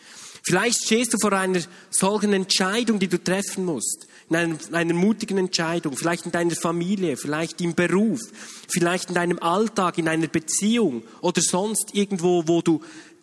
Vielleicht 0.43 0.85
stehst 0.85 1.11
du 1.13 1.17
vor 1.17 1.33
einer 1.33 1.61
solchen 1.89 2.31
Entscheidung, 2.31 2.99
die 2.99 3.07
du 3.07 3.21
treffen 3.21 3.65
musst. 3.65 4.07
In 4.29 4.35
einer, 4.35 4.57
einer, 4.73 4.93
mutigen 4.93 5.39
Entscheidung, 5.39 5.97
vielleicht 5.97 6.25
in 6.25 6.31
deiner 6.31 6.55
Familie, 6.55 7.17
vielleicht 7.17 7.61
im 7.61 7.73
Beruf, 7.73 8.19
vielleicht 8.67 9.09
in 9.09 9.15
deinem 9.15 9.39
Alltag, 9.39 9.97
in 9.97 10.07
einer 10.07 10.27
Beziehung 10.27 11.03
oder 11.21 11.41
sonst 11.41 11.93
irgendwo, 11.93 12.47
wo 12.47 12.61
du 12.61 12.81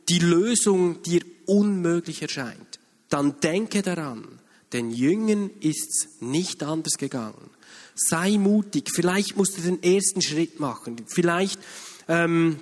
die 0.08 0.18
Lösung 0.18 1.02
dir 1.02 1.22
unmöglich 1.46 2.22
erscheint. 2.22 2.80
Dann 3.08 3.38
denke 3.40 3.82
daran, 3.82 4.40
den 4.72 4.90
Jüngern 4.90 5.50
ist's 5.60 6.08
nicht 6.20 6.62
anders 6.62 6.94
gegangen. 6.98 7.50
Sei 7.94 8.38
mutig, 8.38 8.90
vielleicht 8.92 9.36
musst 9.36 9.58
du 9.58 9.62
den 9.62 9.82
ersten 9.82 10.22
Schritt 10.22 10.60
machen, 10.60 10.96
vielleicht 11.06 11.60
ähm, 12.08 12.58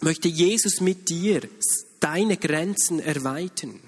möchte 0.00 0.28
Jesus 0.28 0.80
mit 0.80 1.08
dir 1.08 1.40
deine 2.00 2.36
Grenzen 2.36 3.00
erweitern. 3.00 3.80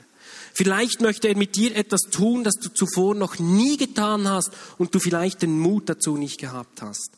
Vielleicht 0.52 1.00
möchte 1.00 1.28
er 1.28 1.36
mit 1.36 1.56
dir 1.56 1.74
etwas 1.76 2.02
tun, 2.10 2.44
das 2.44 2.54
du 2.54 2.68
zuvor 2.68 3.14
noch 3.14 3.38
nie 3.38 3.76
getan 3.76 4.28
hast 4.28 4.50
und 4.78 4.94
du 4.94 4.98
vielleicht 4.98 5.42
den 5.42 5.58
Mut 5.58 5.88
dazu 5.88 6.16
nicht 6.16 6.38
gehabt 6.38 6.82
hast. 6.82 7.10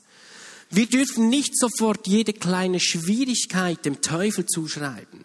Wir 0.71 0.87
dürfen 0.87 1.29
nicht 1.29 1.59
sofort 1.59 2.07
jede 2.07 2.33
kleine 2.33 2.81
Schwierigkeit 2.81 3.85
dem 3.85 4.01
Teufel 4.01 4.47
zuschreiben. 4.47 5.25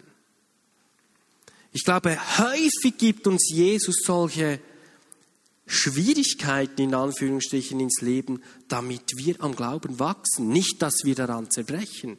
Ich 1.72 1.84
glaube, 1.84 2.18
häufig 2.38 2.98
gibt 2.98 3.28
uns 3.28 3.50
Jesus 3.50 3.98
solche 4.04 4.60
Schwierigkeiten 5.68 6.82
in 6.82 6.94
Anführungsstrichen 6.96 7.80
ins 7.80 8.02
Leben, 8.02 8.42
damit 8.68 9.18
wir 9.18 9.42
am 9.44 9.56
Glauben 9.56 10.00
wachsen, 10.00 10.50
nicht 10.50 10.82
dass 10.82 11.04
wir 11.04 11.14
daran 11.14 11.52
zerbrechen. 11.52 12.18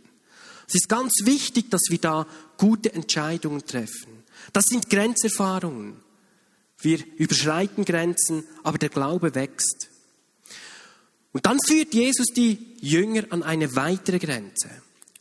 Es 0.69 0.75
ist 0.75 0.89
ganz 0.89 1.13
wichtig, 1.25 1.71
dass 1.71 1.83
wir 1.89 1.99
da 1.99 2.27
gute 2.59 2.93
Entscheidungen 2.93 3.65
treffen. 3.67 4.23
Das 4.53 4.65
sind 4.67 4.91
Grenzerfahrungen. 4.91 5.97
Wir 6.81 6.99
überschreiten 7.17 7.85
Grenzen, 7.85 8.45
aber 8.63 8.79
der 8.79 8.91
Glaube 8.91 9.35
wächst. 9.35 9.89
Und 11.33 11.47
dann 11.47 11.59
führt 11.67 11.95
Jesus 11.95 12.29
die 12.29 12.59
Jünger 12.81 13.25
an 13.31 13.43
eine 13.43 13.75
weitere 13.77 14.19
Grenze. 14.19 14.69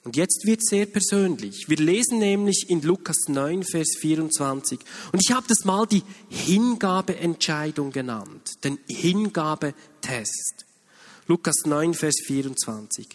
Und 0.03 0.15
jetzt 0.15 0.45
wird 0.45 0.63
sehr 0.63 0.85
persönlich. 0.85 1.67
Wir 1.67 1.77
lesen 1.77 2.19
nämlich 2.19 2.69
in 2.69 2.81
Lukas 2.81 3.27
9, 3.27 3.63
Vers 3.63 3.97
24. 3.99 4.79
Und 5.11 5.21
ich 5.21 5.35
habe 5.35 5.45
das 5.49 5.65
mal 5.65 5.85
die 5.85 6.03
Hingabeentscheidung 6.29 7.91
genannt, 7.91 8.63
den 8.63 8.79
Hingabetest. 8.87 10.65
Lukas 11.27 11.65
9, 11.65 11.93
Vers 11.93 12.15
24. 12.25 13.07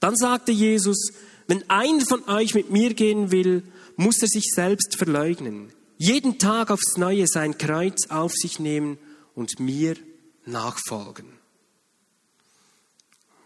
Dann 0.00 0.16
sagte 0.16 0.50
Jesus, 0.50 1.12
wenn 1.48 1.68
einer 1.68 2.04
von 2.04 2.28
euch 2.28 2.54
mit 2.54 2.70
mir 2.70 2.94
gehen 2.94 3.32
will, 3.32 3.64
muss 3.96 4.22
er 4.22 4.28
sich 4.28 4.52
selbst 4.54 4.96
verleugnen, 4.96 5.72
jeden 5.96 6.38
Tag 6.38 6.70
aufs 6.70 6.96
Neue 6.96 7.26
sein 7.26 7.58
Kreuz 7.58 8.06
auf 8.10 8.32
sich 8.32 8.60
nehmen 8.60 8.98
und 9.34 9.58
mir 9.58 9.96
nachfolgen. 10.44 11.26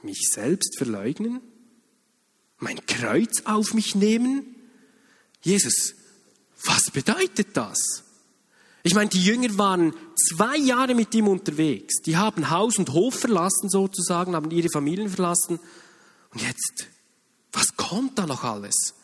Mich 0.02 0.28
selbst 0.30 0.76
verleugnen? 0.76 1.40
Mein 2.58 2.84
Kreuz 2.86 3.42
auf 3.44 3.72
mich 3.72 3.94
nehmen? 3.94 4.56
Jesus, 5.40 5.94
was 6.64 6.90
bedeutet 6.90 7.56
das? 7.56 8.02
Ich 8.82 8.94
meine, 8.94 9.10
die 9.10 9.22
Jünger 9.22 9.56
waren 9.58 9.94
zwei 10.28 10.56
Jahre 10.56 10.94
mit 10.94 11.14
ihm 11.14 11.28
unterwegs. 11.28 12.02
Die 12.02 12.16
haben 12.16 12.50
Haus 12.50 12.78
und 12.78 12.90
Hof 12.90 13.14
verlassen 13.14 13.68
sozusagen, 13.68 14.34
haben 14.34 14.50
ihre 14.50 14.70
Familien 14.70 15.08
verlassen. 15.08 15.60
Und 16.30 16.42
jetzt 16.42 16.88
was 17.52 17.76
kommt 17.76 18.18
da 18.18 18.26
noch 18.26 18.44
alles? 18.44 18.94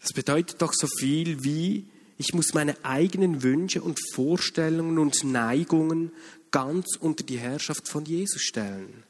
Das 0.00 0.12
bedeutet 0.12 0.62
doch 0.62 0.72
so 0.72 0.86
viel 0.98 1.42
wie, 1.44 1.86
ich 2.18 2.32
muss 2.32 2.54
meine 2.54 2.76
eigenen 2.84 3.42
Wünsche 3.42 3.82
und 3.82 4.00
Vorstellungen 4.14 4.98
und 4.98 5.24
Neigungen 5.24 6.12
ganz 6.50 6.96
unter 6.98 7.24
die 7.24 7.38
Herrschaft 7.38 7.88
von 7.88 8.04
Jesus 8.04 8.42
stellen. 8.42 9.04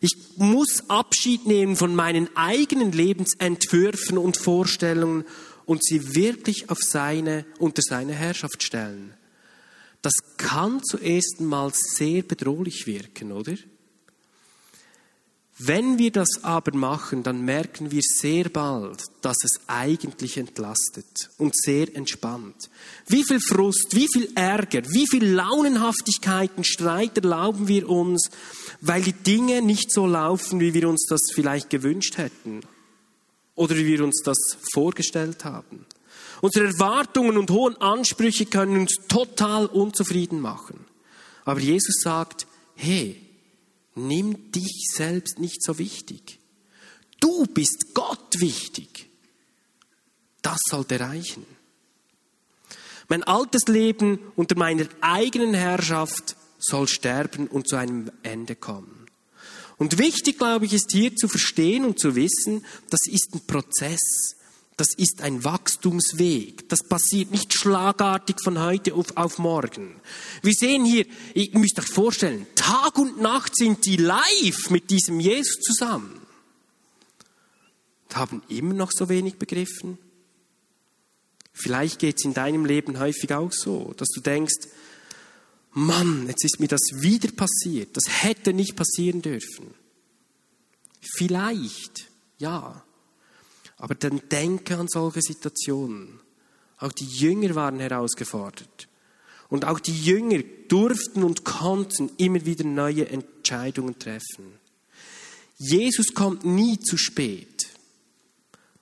Ich 0.00 0.14
muss 0.36 0.88
Abschied 0.88 1.46
nehmen 1.46 1.76
von 1.76 1.94
meinen 1.94 2.28
eigenen 2.36 2.92
Lebensentwürfen 2.92 4.18
und 4.18 4.36
Vorstellungen 4.36 5.24
und 5.64 5.84
sie 5.84 6.14
wirklich 6.14 6.70
auf 6.70 6.78
seine, 6.80 7.44
unter 7.58 7.82
seine 7.82 8.12
Herrschaft 8.12 8.62
stellen. 8.62 9.14
Das 10.02 10.14
kann 10.36 10.82
zuerst 10.84 11.40
mal 11.40 11.72
sehr 11.74 12.22
bedrohlich 12.22 12.86
wirken, 12.86 13.32
oder? 13.32 13.54
Wenn 15.58 15.98
wir 15.98 16.10
das 16.10 16.28
aber 16.42 16.76
machen, 16.76 17.22
dann 17.22 17.42
merken 17.42 17.90
wir 17.90 18.02
sehr 18.02 18.50
bald, 18.50 19.04
dass 19.22 19.38
es 19.42 19.58
eigentlich 19.66 20.36
entlastet 20.36 21.30
und 21.38 21.56
sehr 21.56 21.96
entspannt. 21.96 22.68
Wie 23.06 23.24
viel 23.24 23.40
Frust, 23.40 23.88
wie 23.92 24.06
viel 24.12 24.30
Ärger, 24.34 24.82
wie 24.90 25.06
viel 25.08 25.24
Launenhaftigkeiten, 25.24 26.62
Streit 26.62 27.16
erlauben 27.16 27.68
wir 27.68 27.88
uns, 27.88 28.28
weil 28.82 29.02
die 29.02 29.14
Dinge 29.14 29.62
nicht 29.62 29.90
so 29.90 30.06
laufen, 30.06 30.60
wie 30.60 30.74
wir 30.74 30.90
uns 30.90 31.06
das 31.08 31.22
vielleicht 31.34 31.70
gewünscht 31.70 32.18
hätten 32.18 32.60
oder 33.54 33.74
wie 33.76 33.86
wir 33.86 34.04
uns 34.04 34.20
das 34.22 34.36
vorgestellt 34.74 35.46
haben. 35.46 35.86
Unsere 36.42 36.66
Erwartungen 36.66 37.38
und 37.38 37.50
hohen 37.50 37.80
Ansprüche 37.80 38.44
können 38.44 38.76
uns 38.80 38.96
total 39.08 39.64
unzufrieden 39.64 40.40
machen. 40.40 40.84
Aber 41.46 41.60
Jesus 41.60 42.02
sagt, 42.02 42.46
hey, 42.74 43.25
nimm 43.96 44.52
dich 44.52 44.86
selbst 44.94 45.38
nicht 45.38 45.62
so 45.62 45.78
wichtig. 45.78 46.38
Du 47.20 47.46
bist 47.46 47.94
Gott 47.94 48.40
wichtig. 48.40 49.08
Das 50.42 50.58
sollte 50.70 51.00
reichen. 51.00 51.44
Mein 53.08 53.22
altes 53.24 53.66
Leben 53.66 54.18
unter 54.36 54.56
meiner 54.56 54.86
eigenen 55.00 55.54
Herrschaft 55.54 56.36
soll 56.58 56.88
sterben 56.88 57.46
und 57.48 57.68
zu 57.68 57.76
einem 57.76 58.10
Ende 58.22 58.56
kommen. 58.56 59.06
Und 59.78 59.98
wichtig, 59.98 60.38
glaube 60.38 60.64
ich, 60.64 60.72
ist 60.72 60.92
hier 60.92 61.14
zu 61.14 61.28
verstehen 61.28 61.84
und 61.84 61.98
zu 61.98 62.16
wissen, 62.16 62.64
das 62.90 63.00
ist 63.06 63.34
ein 63.34 63.46
Prozess. 63.46 64.36
Das 64.76 64.88
ist 64.94 65.22
ein 65.22 65.42
Wachstumsweg. 65.42 66.68
Das 66.68 66.82
passiert 66.82 67.30
nicht 67.30 67.54
schlagartig 67.54 68.36
von 68.42 68.60
heute 68.60 68.94
auf, 68.94 69.16
auf 69.16 69.38
morgen. 69.38 69.94
Wir 70.42 70.52
sehen 70.52 70.84
hier, 70.84 71.06
ihr 71.34 71.58
müsst 71.58 71.78
euch 71.78 71.86
vorstellen, 71.86 72.46
Tag 72.54 72.98
und 72.98 73.20
Nacht 73.20 73.56
sind 73.56 73.86
die 73.86 73.96
live 73.96 74.68
mit 74.70 74.90
diesem 74.90 75.18
Jesus 75.18 75.60
zusammen. 75.60 76.20
Und 78.04 78.16
haben 78.16 78.42
immer 78.48 78.74
noch 78.74 78.92
so 78.92 79.08
wenig 79.08 79.36
begriffen. 79.36 79.98
Vielleicht 81.54 81.98
geht 81.98 82.16
es 82.18 82.26
in 82.26 82.34
deinem 82.34 82.66
Leben 82.66 82.98
häufig 82.98 83.32
auch 83.32 83.52
so, 83.52 83.94
dass 83.96 84.08
du 84.08 84.20
denkst, 84.20 84.68
Mann, 85.72 86.26
jetzt 86.28 86.44
ist 86.44 86.60
mir 86.60 86.68
das 86.68 86.82
wieder 86.96 87.30
passiert. 87.32 87.96
Das 87.96 88.22
hätte 88.22 88.52
nicht 88.52 88.76
passieren 88.76 89.22
dürfen. 89.22 89.74
Vielleicht, 91.00 92.10
ja. 92.38 92.85
Aber 93.76 93.94
dann 93.94 94.22
denke 94.30 94.76
an 94.76 94.88
solche 94.88 95.22
Situationen. 95.22 96.20
Auch 96.78 96.92
die 96.92 97.06
Jünger 97.06 97.54
waren 97.54 97.78
herausgefordert. 97.78 98.88
Und 99.48 99.64
auch 99.64 99.80
die 99.80 99.98
Jünger 99.98 100.42
durften 100.68 101.22
und 101.22 101.44
konnten 101.44 102.10
immer 102.16 102.44
wieder 102.44 102.64
neue 102.64 103.08
Entscheidungen 103.08 103.98
treffen. 103.98 104.58
Jesus 105.56 106.14
kommt 106.14 106.44
nie 106.44 106.78
zu 106.80 106.96
spät. 106.96 107.68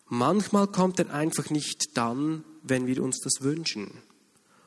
Manchmal 0.09 0.67
kommt 0.69 0.99
er 0.99 1.13
einfach 1.13 1.51
nicht 1.51 1.97
dann, 1.97 2.45
wenn 2.63 2.87
wir 2.87 3.03
uns 3.03 3.21
das 3.21 3.43
wünschen. 3.43 3.91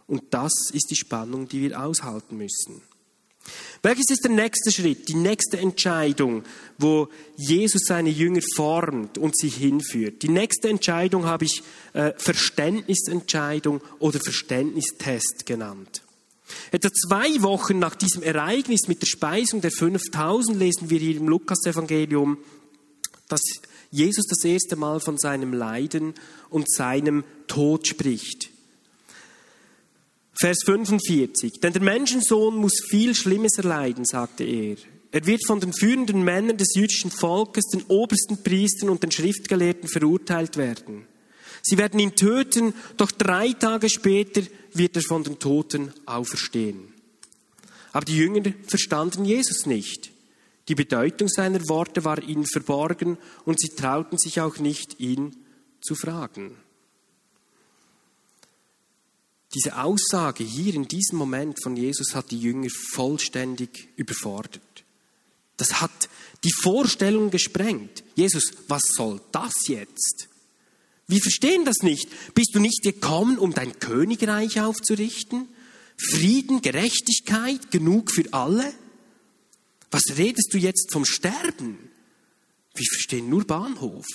Und 0.05 0.24
das 0.31 0.53
ist 0.72 0.89
die 0.89 0.96
Spannung, 0.96 1.48
die 1.48 1.62
wir 1.62 1.81
aushalten 1.81 2.38
müssen. 2.38 2.81
Welches 3.82 4.10
ist 4.10 4.24
der 4.24 4.32
nächste 4.32 4.72
Schritt, 4.72 5.08
die 5.08 5.16
nächste 5.16 5.58
Entscheidung, 5.58 6.44
wo 6.77 7.10
Jesus 7.36 7.84
seine 7.86 8.10
Jünger 8.10 8.42
formt 8.56 9.18
und 9.18 9.38
sie 9.38 9.50
hinführt? 9.50 10.22
Die 10.24 10.30
nächste 10.30 10.70
Entscheidung 10.70 11.25
habe 11.25 11.46
ich 11.46 11.63
äh, 11.94 12.13
Verständnisentscheidung 12.18 13.82
oder 14.00 14.20
Verständnistest 14.20 15.46
genannt. 15.46 16.01
Etwa 16.72 16.89
zwei 16.92 17.42
Wochen 17.42 17.80
nach 17.80 17.96
diesem 17.96 18.24
Ereignis 18.24 18.88
mit 18.88 19.01
der 19.01 19.08
Speisung 19.08 19.62
der 19.62 19.72
5000 19.72 20.58
lesen 20.58 20.89
wir 20.89 21.00
hier 21.00 21.18
im 21.18 21.27
Lukas-Evangelium, 21.27 22.38
dass 23.27 23.42
Jesus 23.92 24.25
das 24.27 24.44
erste 24.44 24.75
Mal 24.75 25.00
von 25.00 25.18
seinem 25.18 25.54
Leiden 25.54 26.13
und 26.50 26.72
seinem 26.72 27.24
Tod 27.48 27.88
spricht. 27.88 28.50
Vers 30.39 30.60
45. 30.65 31.60
Denn 31.62 31.74
der 31.74 31.82
Menschensohn 31.82 32.56
muss 32.56 32.84
viel 32.89 33.15
Schlimmes 33.15 33.58
erleiden, 33.58 34.06
sagte 34.06 34.44
er. 34.44 34.77
Er 35.12 35.25
wird 35.25 35.46
von 35.48 35.60
den 35.60 35.74
führenden 35.74 36.24
Männern 36.24 36.58
des 36.58 36.75
jüdischen 36.75 37.10
Volkes, 37.10 37.65
den 37.74 37.84
obersten 37.88 38.44
Priestern 38.44 38.89
und 38.89 39.01
den 39.01 39.12
Schriftgelehrten 39.12 39.89
verurteilt 39.89 40.58
werden. 40.58 41.08
Sie 41.63 41.77
werden 41.77 42.00
ihn 42.00 42.15
töten, 42.15 42.74
doch 42.98 43.12
drei 43.12 43.53
Tage 43.53 43.89
später 43.89 44.41
wird 44.74 44.96
er 44.96 45.01
von 45.01 45.24
den 45.24 45.39
Toten 45.39 45.91
auferstehen. 46.06 46.94
Aber 47.91 48.06
die 48.06 48.17
Jünger 48.17 48.53
verstanden 48.67 49.25
Jesus 49.25 49.65
nicht. 49.65 50.12
Die 50.67 50.75
Bedeutung 50.75 51.29
seiner 51.29 51.67
Worte 51.67 52.06
war 52.06 52.22
ihnen 52.22 52.46
verborgen 52.46 53.17
und 53.46 53.60
sie 53.60 53.70
trauten 53.70 54.17
sich 54.17 54.41
auch 54.41 54.60
nicht, 54.60 55.00
ihn 55.00 55.36
zu 55.82 55.96
fragen. 55.96 56.51
Diese 59.53 59.77
Aussage 59.81 60.44
hier 60.44 60.74
in 60.75 60.88
diesem 60.88 61.18
Moment 61.18 61.62
von 61.64 61.77
Jesus 61.77 62.16
hat 62.16 62.31
die 62.31 62.40
Jünger 62.40 62.70
vollständig 62.92 63.90
überfordert. 63.96 64.62
Das 65.55 65.81
hat 65.81 66.10
die 66.44 66.51
Vorstellung 66.51 67.31
gesprengt. 67.31 68.03
Jesus, 68.16 68.51
was 68.68 68.83
soll 68.96 69.22
das 69.31 69.68
jetzt? 69.68 70.27
Wir 71.07 71.22
verstehen 71.22 71.66
das 71.66 71.77
nicht. 71.81 72.10
Bist 72.33 72.53
du 72.53 72.60
nicht 72.60 72.83
gekommen, 72.83 73.40
um 73.40 73.53
dein 73.53 73.79
Königreich 73.79 74.60
aufzurichten? 74.60 75.48
Frieden, 75.98 76.62
Gerechtigkeit, 76.62 77.72
genug 77.72 78.12
für 78.12 78.31
alle? 78.33 78.74
Was 79.90 80.18
redest 80.18 80.53
du 80.53 80.57
jetzt 80.57 80.92
vom 80.92 81.05
Sterben? 81.05 81.90
Wir 82.75 82.86
verstehen 82.92 83.29
nur 83.29 83.46
Bahnhof. 83.46 84.05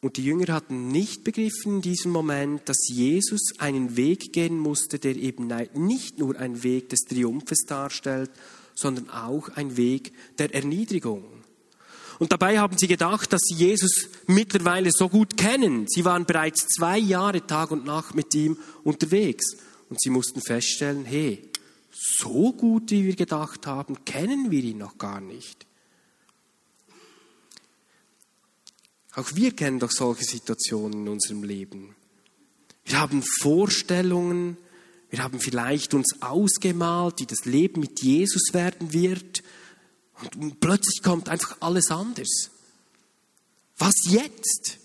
Und 0.00 0.16
die 0.16 0.24
Jünger 0.24 0.52
hatten 0.54 0.88
nicht 0.88 1.24
begriffen 1.24 1.76
in 1.76 1.82
diesem 1.82 2.12
Moment, 2.12 2.68
dass 2.68 2.88
Jesus 2.88 3.40
einen 3.58 3.96
Weg 3.96 4.32
gehen 4.32 4.58
musste, 4.58 5.00
der 5.00 5.16
eben 5.16 5.50
nicht 5.74 6.18
nur 6.18 6.38
ein 6.38 6.62
Weg 6.62 6.88
des 6.90 7.00
Triumphes 7.00 7.64
darstellt, 7.66 8.30
sondern 8.76 9.10
auch 9.10 9.48
ein 9.48 9.76
Weg 9.76 10.12
der 10.38 10.54
Erniedrigung. 10.54 11.24
Und 12.20 12.32
dabei 12.32 12.58
haben 12.58 12.76
sie 12.78 12.86
gedacht, 12.86 13.32
dass 13.32 13.40
sie 13.42 13.54
Jesus 13.54 14.08
mittlerweile 14.26 14.90
so 14.92 15.08
gut 15.08 15.36
kennen. 15.36 15.86
Sie 15.88 16.04
waren 16.04 16.26
bereits 16.26 16.66
zwei 16.66 16.98
Jahre 16.98 17.46
Tag 17.46 17.70
und 17.70 17.84
Nacht 17.84 18.14
mit 18.14 18.34
ihm 18.34 18.56
unterwegs. 18.84 19.56
Und 19.88 20.00
sie 20.00 20.10
mussten 20.10 20.40
feststellen, 20.40 21.04
hey, 21.04 21.42
so 21.90 22.52
gut, 22.52 22.90
wie 22.90 23.04
wir 23.04 23.16
gedacht 23.16 23.66
haben, 23.66 24.04
kennen 24.04 24.50
wir 24.50 24.62
ihn 24.62 24.78
noch 24.78 24.98
gar 24.98 25.20
nicht. 25.20 25.67
Auch 29.18 29.34
wir 29.34 29.50
kennen 29.50 29.80
doch 29.80 29.90
solche 29.90 30.22
Situationen 30.22 31.00
in 31.00 31.08
unserem 31.08 31.42
Leben. 31.42 31.96
Wir 32.84 33.00
haben 33.00 33.24
Vorstellungen, 33.40 34.56
wir 35.10 35.24
haben 35.24 35.40
vielleicht 35.40 35.92
uns 35.92 36.22
ausgemalt, 36.22 37.18
wie 37.18 37.26
das 37.26 37.44
Leben 37.44 37.80
mit 37.80 38.00
Jesus 38.00 38.52
werden 38.52 38.92
wird. 38.92 39.42
Und 40.36 40.60
plötzlich 40.60 41.02
kommt 41.02 41.28
einfach 41.28 41.56
alles 41.58 41.90
anders. 41.90 42.50
Was 43.76 43.94
jetzt? 44.04 44.78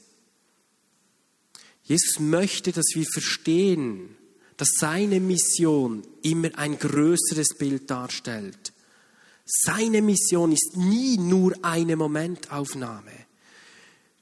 Jesus 1.84 2.19
möchte, 2.19 2.72
dass 2.72 2.88
wir 2.96 3.06
verstehen, 3.06 4.15
dass 4.58 4.69
seine 4.80 5.19
Mission 5.19 6.02
immer 6.24 6.58
ein 6.58 6.80
größeres 6.80 7.50
Bild 7.60 7.91
darstellt. 7.91 8.74
Seine 9.46 10.02
Mission 10.02 10.52
ist 10.52 10.76
nie 10.76 11.17
nur 11.19 11.54
eine 11.62 11.96
Momentaufnahme. 11.96 13.12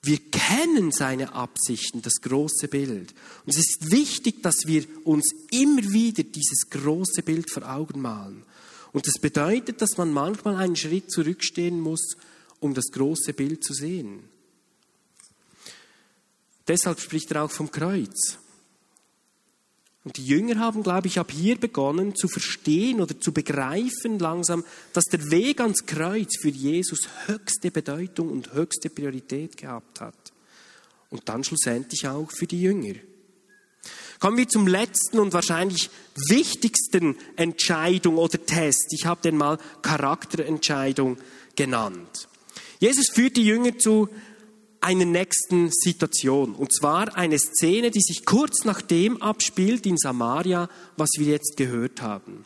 Wir 0.03 0.17
kennen 0.17 0.91
seine 0.91 1.33
Absichten, 1.33 2.01
das 2.01 2.21
große 2.21 2.67
Bild. 2.67 3.13
Und 3.45 3.55
es 3.55 3.57
ist 3.57 3.91
wichtig, 3.91 4.41
dass 4.41 4.65
wir 4.65 4.85
uns 5.05 5.31
immer 5.51 5.83
wieder 5.83 6.23
dieses 6.23 6.69
große 6.71 7.21
Bild 7.21 7.51
vor 7.51 7.69
Augen 7.69 8.01
malen. 8.01 8.43
Und 8.93 9.07
das 9.07 9.19
bedeutet, 9.21 9.81
dass 9.81 9.97
man 9.97 10.11
manchmal 10.11 10.55
einen 10.55 10.75
Schritt 10.75 11.11
zurückstehen 11.11 11.79
muss, 11.79 12.17
um 12.59 12.73
das 12.73 12.85
große 12.91 13.33
Bild 13.33 13.63
zu 13.63 13.73
sehen. 13.73 14.23
Deshalb 16.67 16.99
spricht 16.99 17.31
er 17.31 17.43
auch 17.43 17.51
vom 17.51 17.71
Kreuz. 17.71 18.37
Und 20.03 20.17
die 20.17 20.25
Jünger 20.25 20.57
haben, 20.57 20.81
glaube 20.81 21.07
ich, 21.07 21.19
ab 21.19 21.31
hier 21.31 21.59
begonnen 21.59 22.15
zu 22.15 22.27
verstehen 22.27 23.01
oder 23.01 23.19
zu 23.19 23.31
begreifen 23.31 24.17
langsam, 24.17 24.63
dass 24.93 25.05
der 25.05 25.29
Weg 25.29 25.61
ans 25.61 25.85
Kreuz 25.85 26.39
für 26.41 26.49
Jesus 26.49 27.07
höchste 27.27 27.69
Bedeutung 27.69 28.29
und 28.29 28.53
höchste 28.53 28.89
Priorität 28.89 29.57
gehabt 29.57 30.01
hat. 30.01 30.33
Und 31.11 31.29
dann 31.29 31.43
schlussendlich 31.43 32.07
auch 32.07 32.31
für 32.31 32.47
die 32.47 32.61
Jünger. 32.61 32.95
Kommen 34.19 34.37
wir 34.37 34.47
zum 34.47 34.67
letzten 34.67 35.19
und 35.19 35.33
wahrscheinlich 35.33 35.89
wichtigsten 36.27 37.15
Entscheidung 37.35 38.17
oder 38.17 38.43
Test. 38.43 38.87
Ich 38.91 39.05
habe 39.05 39.21
den 39.21 39.37
mal 39.37 39.57
Charakterentscheidung 39.81 41.17
genannt. 41.55 42.27
Jesus 42.79 43.09
führt 43.09 43.37
die 43.37 43.45
Jünger 43.45 43.77
zu 43.77 44.09
einer 44.81 45.05
nächsten 45.05 45.69
Situation. 45.71 46.55
Und 46.55 46.73
zwar 46.73 47.15
eine 47.15 47.37
Szene, 47.39 47.91
die 47.91 48.01
sich 48.01 48.25
kurz 48.25 48.65
nach 48.65 48.81
dem 48.81 49.21
abspielt 49.21 49.85
in 49.85 49.97
Samaria, 49.97 50.69
was 50.97 51.09
wir 51.17 51.27
jetzt 51.27 51.55
gehört 51.55 52.01
haben. 52.01 52.45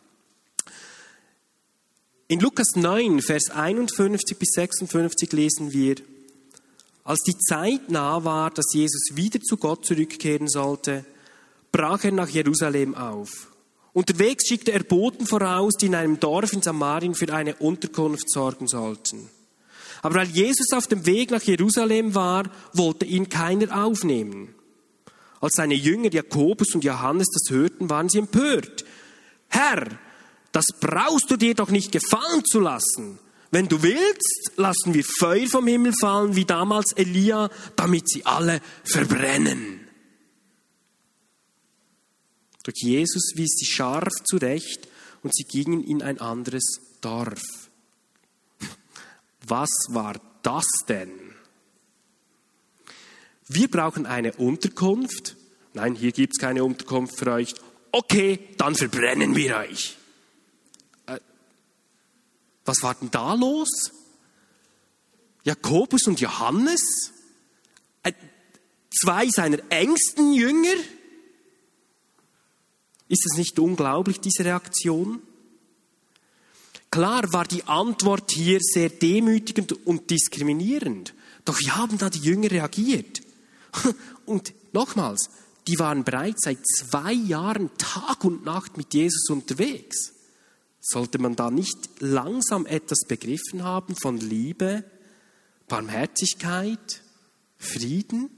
In 2.28 2.40
Lukas 2.40 2.76
9, 2.76 3.22
Vers 3.22 3.50
51 3.50 4.38
bis 4.38 4.50
56 4.54 5.32
lesen 5.32 5.74
wir, 5.74 5.96
als 7.04 7.22
die 7.22 7.38
Zeit 7.38 7.92
nah 7.92 8.24
war, 8.24 8.50
dass 8.50 8.74
Jesus 8.74 9.10
wieder 9.14 9.40
zu 9.40 9.58
Gott 9.58 9.86
zurückkehren 9.86 10.48
sollte, 10.48 11.06
brach 11.72 12.04
er 12.04 12.12
nach 12.12 12.30
Jerusalem 12.30 12.96
auf. 12.96 13.52
Unterwegs 13.94 14.48
schickte 14.48 14.72
er 14.72 14.84
Boten 14.84 15.28
voraus, 15.28 15.76
die 15.80 15.86
in 15.86 15.96
einem 15.96 16.20
Dorf 16.20 16.52
in 16.52 16.64
Samarien 16.64 17.14
für 17.14 17.32
eine 17.32 17.56
Unterkunft 17.58 18.30
sorgen 18.30 18.68
sollten. 18.68 19.30
Aber 20.06 20.18
weil 20.18 20.30
Jesus 20.30 20.72
auf 20.72 20.86
dem 20.86 21.08
Weg 21.08 21.32
nach 21.32 21.42
Jerusalem 21.42 22.14
war, 22.14 22.44
wollte 22.74 23.06
ihn 23.06 23.28
keiner 23.28 23.84
aufnehmen. 23.84 24.54
Als 25.42 25.56
seine 25.56 25.74
Jünger 25.74 26.14
Jakobus 26.14 26.76
und 26.76 26.84
Johannes 26.84 27.26
das 27.34 27.50
hörten, 27.50 27.90
waren 27.90 28.08
sie 28.08 28.20
empört. 28.20 28.86
Herr, 29.48 29.88
das 30.52 30.66
brauchst 30.80 31.32
du 31.32 31.38
dir 31.38 31.56
doch 31.56 31.72
nicht 31.72 31.92
gefallen 31.92 32.46
zu 32.46 32.60
lassen. 32.60 33.18
Wenn 33.50 33.68
du 33.68 33.82
willst, 33.82 34.52
lassen 34.58 34.94
wir 34.94 35.04
Feuer 35.04 35.48
vom 35.48 35.66
Himmel 35.66 35.94
fallen, 36.00 36.36
wie 36.36 36.46
damals 36.46 36.92
Elia, 36.92 37.50
damit 37.76 38.08
sie 38.08 38.28
alle 38.28 38.62
verbrennen. 38.84 39.88
Doch 42.64 42.74
Jesus 42.76 43.32
wies 43.34 43.56
sie 43.58 43.66
scharf 43.66 44.14
zurecht 44.24 44.88
und 45.24 45.34
sie 45.34 45.46
gingen 45.46 45.84
in 45.84 46.04
ein 46.04 46.22
anderes 46.22 46.80
Dorf. 47.02 47.42
Was 49.48 49.70
war 49.90 50.20
das 50.42 50.66
denn? 50.88 51.12
Wir 53.48 53.70
brauchen 53.70 54.08
eine 54.08 54.34
Unterkunft. 54.34 55.36
Nein, 55.74 55.94
hier 55.94 56.12
gibt 56.12 56.34
es 56.36 56.42
keine 56.42 56.64
Unterkunft 56.64 57.20
für 57.20 57.32
euch. 57.32 57.54
Okay, 57.92 58.40
dann 58.58 58.74
verbrennen 58.74 59.36
wir 59.36 59.58
euch. 59.58 59.98
Äh, 61.06 61.20
was 62.66 62.82
war 62.82 62.96
denn 62.96 63.12
da 63.12 63.36
los? 63.36 63.70
Jakobus 65.44 66.08
und 66.08 66.20
Johannes? 66.20 67.14
Äh, 68.02 68.14
zwei 68.90 69.30
seiner 69.30 69.60
engsten 69.70 70.34
Jünger? 70.34 70.76
Ist 73.08 73.26
es 73.28 73.38
nicht 73.38 73.60
unglaublich, 73.60 74.20
diese 74.20 74.44
Reaktion? 74.44 75.22
Klar 76.96 77.34
war 77.34 77.44
die 77.44 77.66
Antwort 77.66 78.32
hier 78.32 78.60
sehr 78.62 78.88
demütigend 78.88 79.74
und 79.86 80.10
diskriminierend. 80.10 81.14
Doch 81.44 81.60
wie 81.60 81.70
haben 81.70 81.98
da 81.98 82.10
die 82.10 82.20
Jünger 82.20 82.50
reagiert? 82.50 83.22
Und 84.26 84.54
nochmals, 84.72 85.30
die 85.68 85.78
waren 85.78 86.06
bereits 86.06 86.46
seit 86.46 86.66
zwei 86.66 87.12
Jahren 87.12 87.70
Tag 87.78 88.24
und 88.24 88.46
Nacht 88.46 88.78
mit 88.78 88.94
Jesus 88.94 89.30
unterwegs. 89.30 90.14
Sollte 90.80 91.20
man 91.20 91.36
da 91.36 91.52
nicht 91.52 91.76
langsam 92.00 92.66
etwas 92.66 93.00
begriffen 93.06 93.66
haben 93.66 93.98
von 93.98 94.18
Liebe, 94.18 94.86
Barmherzigkeit, 95.68 97.02
Frieden? 97.58 98.30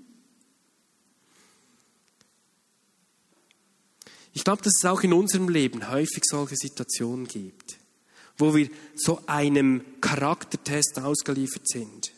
Ich 4.33 4.43
glaube, 4.43 4.63
dass 4.63 4.77
es 4.79 4.85
auch 4.85 5.03
in 5.03 5.13
unserem 5.13 5.47
Leben 5.47 5.91
häufig 5.91 6.23
solche 6.25 6.55
Situationen 6.55 7.27
gibt, 7.27 7.76
wo 8.37 8.55
wir 8.55 8.69
so 8.95 9.19
einem 9.25 9.81
Charaktertest 10.01 10.99
ausgeliefert 10.99 11.67
sind. 11.67 12.11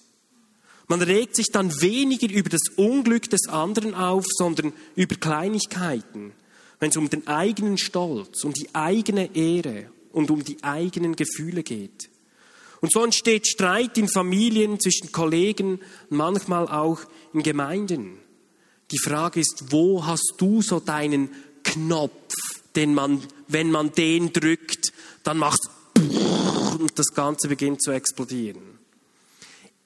Man 0.88 1.01
regt 1.01 1.36
sich 1.36 1.51
dann 1.51 1.82
weniger 1.82 2.29
über 2.32 2.49
das 2.49 2.67
Unglück 2.75 3.29
des 3.29 3.47
anderen 3.47 3.93
auf, 3.93 4.25
sondern 4.27 4.73
über 4.95 5.15
Kleinigkeiten, 5.15 6.34
wenn 6.79 6.89
es 6.89 6.97
um 6.97 7.10
den 7.10 7.27
eigenen 7.27 7.77
Stolz, 7.77 8.43
um 8.43 8.53
die 8.53 8.73
eigene 8.73 9.36
Ehre 9.36 9.91
und 10.12 10.32
um 10.32 10.43
die 10.43 10.63
eigenen 10.63 11.15
Gefühle 11.15 11.62
geht. 11.62 12.10
Und 12.82 12.91
so 12.91 13.03
entsteht 13.03 13.47
Streit 13.47 13.97
in 13.97 14.08
Familien, 14.08 14.79
zwischen 14.79 15.12
Kollegen, 15.12 15.79
manchmal 16.10 16.67
auch 16.67 17.01
in 17.34 17.43
Gemeinden. 17.43 18.17
Die 18.91 18.99
Frage 18.99 19.41
ist, 19.41 19.65
wo 19.69 20.05
hast 20.05 20.36
du 20.38 20.62
so 20.62 20.79
deinen 20.79 21.29
Knopf, 21.63 22.34
den 22.75 22.95
man, 22.95 23.21
wenn 23.47 23.69
man 23.69 23.91
den 23.91 24.34
drückt, 24.34 24.93
dann 25.23 25.38
macht 25.38 25.60
und 26.82 26.98
das 26.98 27.13
Ganze 27.13 27.48
beginnt 27.48 27.82
zu 27.82 27.92
explodieren. 27.92 28.80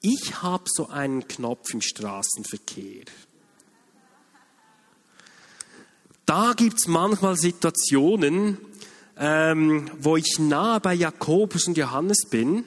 Ich 0.00 0.42
habe 0.42 0.64
so 0.66 0.88
einen 0.88 1.26
Knopf 1.28 1.72
im 1.72 1.80
Straßenverkehr. 1.80 3.04
Da 6.26 6.52
gibt 6.54 6.78
es 6.78 6.86
manchmal 6.86 7.36
Situationen, 7.36 8.58
ähm, 9.18 9.90
wo 9.98 10.16
ich 10.16 10.38
nah 10.38 10.78
bei 10.78 10.94
Jakobus 10.94 11.66
und 11.66 11.76
Johannes 11.76 12.26
bin, 12.30 12.64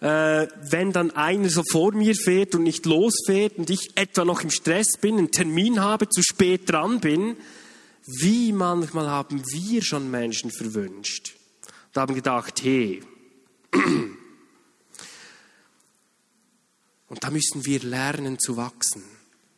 äh, 0.00 0.46
wenn 0.70 0.92
dann 0.92 1.10
einer 1.12 1.48
so 1.48 1.62
vor 1.70 1.92
mir 1.92 2.14
fährt 2.14 2.54
und 2.54 2.64
nicht 2.64 2.86
losfährt 2.86 3.58
und 3.58 3.70
ich 3.70 3.96
etwa 3.96 4.24
noch 4.24 4.42
im 4.42 4.50
Stress 4.50 4.98
bin, 5.00 5.18
einen 5.18 5.30
Termin 5.30 5.80
habe, 5.80 6.08
zu 6.08 6.22
spät 6.22 6.70
dran 6.70 7.00
bin, 7.00 7.36
wie 8.06 8.52
manchmal 8.52 9.08
haben 9.08 9.42
wir 9.46 9.82
schon 9.82 10.10
Menschen 10.10 10.50
verwünscht 10.50 11.34
und 11.94 12.00
haben 12.00 12.14
gedacht, 12.14 12.62
hey, 12.62 13.02
und 17.08 17.24
da 17.24 17.30
müssen 17.30 17.64
wir 17.64 17.80
lernen 17.82 18.38
zu 18.38 18.56
wachsen. 18.56 19.02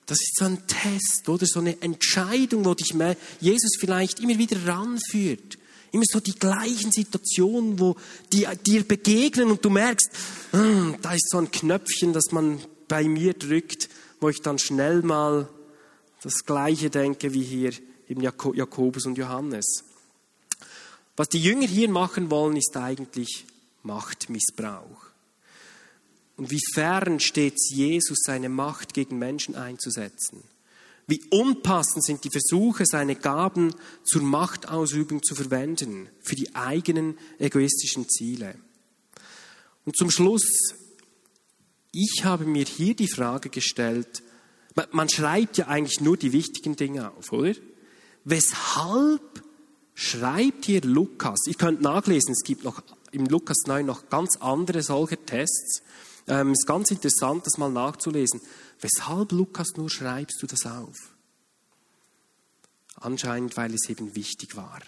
Das 0.07 0.21
ist 0.21 0.37
so 0.39 0.45
ein 0.45 0.67
Test 0.67 1.29
oder 1.29 1.47
so 1.47 1.59
eine 1.59 1.83
Entscheidung, 1.83 2.65
wo 2.65 2.75
dich 2.75 2.95
Jesus 3.41 3.77
vielleicht 3.79 4.21
immer 4.21 4.39
wieder 4.39 4.67
ranführt. 4.67 5.59
Immer 5.91 6.05
so 6.07 6.21
die 6.21 6.39
gleichen 6.39 6.93
Situationen, 6.93 7.81
wo 7.81 7.97
die 8.33 8.47
dir 8.65 8.85
begegnen 8.85 9.51
und 9.51 9.65
du 9.65 9.71
merkst, 9.71 10.11
hm, 10.53 10.97
da 11.03 11.13
ist 11.13 11.29
so 11.31 11.39
ein 11.39 11.51
Knöpfchen, 11.51 12.13
das 12.13 12.31
man 12.31 12.61
bei 12.87 13.05
mir 13.05 13.35
drückt, 13.35 13.89
wo 14.21 14.29
ich 14.29 14.41
dann 14.43 14.59
schnell 14.59 15.03
mal 15.03 15.49
das 16.23 16.45
Gleiche 16.45 16.91
denke 16.91 17.35
wie 17.35 17.43
hier 17.43 17.73
eben 18.09 18.21
Jakobus 18.21 19.07
und 19.07 19.19
Johannes. 19.19 19.85
Was 21.17 21.29
die 21.29 21.43
Jünger 21.43 21.67
hier 21.67 21.89
machen 21.89 22.31
wollen, 22.31 22.57
ist 22.57 22.77
eigentlich 22.77 23.47
Machtmissbrauch. 23.87 25.07
Und 26.37 26.51
wie 26.51 26.61
fern 26.75 27.19
steht 27.21 27.55
es 27.55 27.71
Jesus, 27.71 28.19
seine 28.23 28.49
Macht 28.49 28.93
gegen 28.93 29.19
Menschen 29.19 29.55
einzusetzen? 29.55 30.43
Wie 31.07 31.23
unpassend 31.31 32.05
sind 32.05 32.25
die 32.25 32.31
Versuche, 32.31 32.85
seine 32.85 33.15
Gaben 33.15 33.75
zur 34.05 34.23
Machtausübung 34.23 35.23
zu 35.23 35.35
verwenden, 35.35 36.09
für 36.21 36.35
die 36.35 36.55
eigenen 36.55 37.17
egoistischen 37.39 38.09
Ziele. 38.09 38.57
Und 39.85 39.97
zum 39.97 40.11
Schluss, 40.11 40.75
ich 41.93 42.25
habe 42.25 42.45
mir 42.45 42.65
hier 42.65 42.95
die 42.97 43.09
Frage 43.09 43.51
gestellt, 43.51 44.23
man 44.91 45.09
schreibt 45.09 45.57
ja 45.59 45.69
eigentlich 45.69 46.01
nur 46.01 46.17
die 46.17 46.33
wichtigen 46.33 46.77
Dinge 46.77 47.13
auf, 47.13 47.33
oder? 47.33 47.55
Weshalb 48.25 49.43
schreibt 49.95 50.67
hier 50.67 50.83
Lukas? 50.83 51.47
Ihr 51.47 51.55
könnt 51.55 51.81
nachlesen, 51.81 52.33
es 52.33 52.43
gibt 52.43 52.65
noch 52.65 52.83
im 53.17 53.27
Lukas 53.27 53.67
9 53.67 53.85
noch 53.85 54.09
ganz 54.09 54.37
andere 54.37 54.83
solche 54.83 55.17
Tests. 55.17 55.83
Ähm, 56.29 56.53
ist 56.53 56.67
ganz 56.67 56.91
interessant, 56.91 57.47
das 57.47 57.59
mal 57.59 57.71
nachzulesen. 57.71 58.41
Weshalb, 58.81 59.33
Lukas, 59.33 59.77
nur 59.77 59.91
schreibst 59.91 60.43
du 60.43 60.47
das 60.47 60.67
auf? 60.67 60.97
Anscheinend, 62.97 63.57
weil 63.57 63.75
es 63.75 63.89
eben 63.89 64.15
wichtig 64.15 64.57
war. 64.57 64.81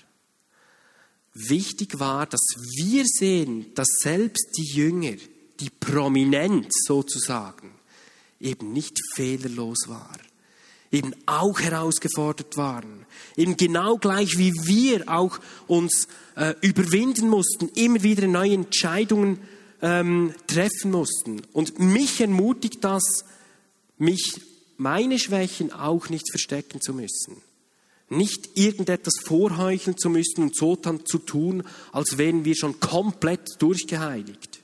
Wichtig 1.34 1.98
war, 1.98 2.26
dass 2.26 2.44
wir 2.76 3.04
sehen, 3.06 3.72
dass 3.74 3.88
selbst 4.00 4.56
die 4.56 4.74
Jünger, 4.74 5.16
die 5.60 5.70
Prominenz 5.70 6.68
sozusagen, 6.86 7.72
eben 8.40 8.72
nicht 8.72 8.98
fehlerlos 9.14 9.88
war 9.88 10.16
eben 10.90 11.14
auch 11.26 11.60
herausgefordert 11.60 12.56
waren. 12.56 13.06
Eben 13.36 13.56
genau 13.56 13.98
gleich 13.98 14.38
wie 14.38 14.52
wir 14.52 15.08
auch 15.08 15.38
uns 15.66 16.08
äh, 16.36 16.54
überwinden 16.60 17.28
mussten, 17.28 17.68
immer 17.74 18.02
wieder 18.02 18.26
neue 18.26 18.54
Entscheidungen 18.54 19.40
ähm, 19.82 20.34
treffen 20.46 20.90
mussten. 20.90 21.42
Und 21.52 21.78
mich 21.78 22.20
ermutigt 22.20 22.82
das, 22.82 23.24
mich 23.96 24.40
meine 24.76 25.18
Schwächen 25.18 25.72
auch 25.72 26.08
nicht 26.08 26.30
verstecken 26.30 26.80
zu 26.80 26.94
müssen. 26.94 27.42
Nicht 28.08 28.56
irgendetwas 28.56 29.14
vorheucheln 29.22 29.98
zu 29.98 30.08
müssen 30.08 30.42
und 30.42 30.56
so 30.56 30.76
dann 30.76 31.04
zu 31.04 31.18
tun, 31.18 31.64
als 31.92 32.16
wären 32.16 32.44
wir 32.44 32.56
schon 32.56 32.80
komplett 32.80 33.60
durchgeheiligt. 33.60 34.60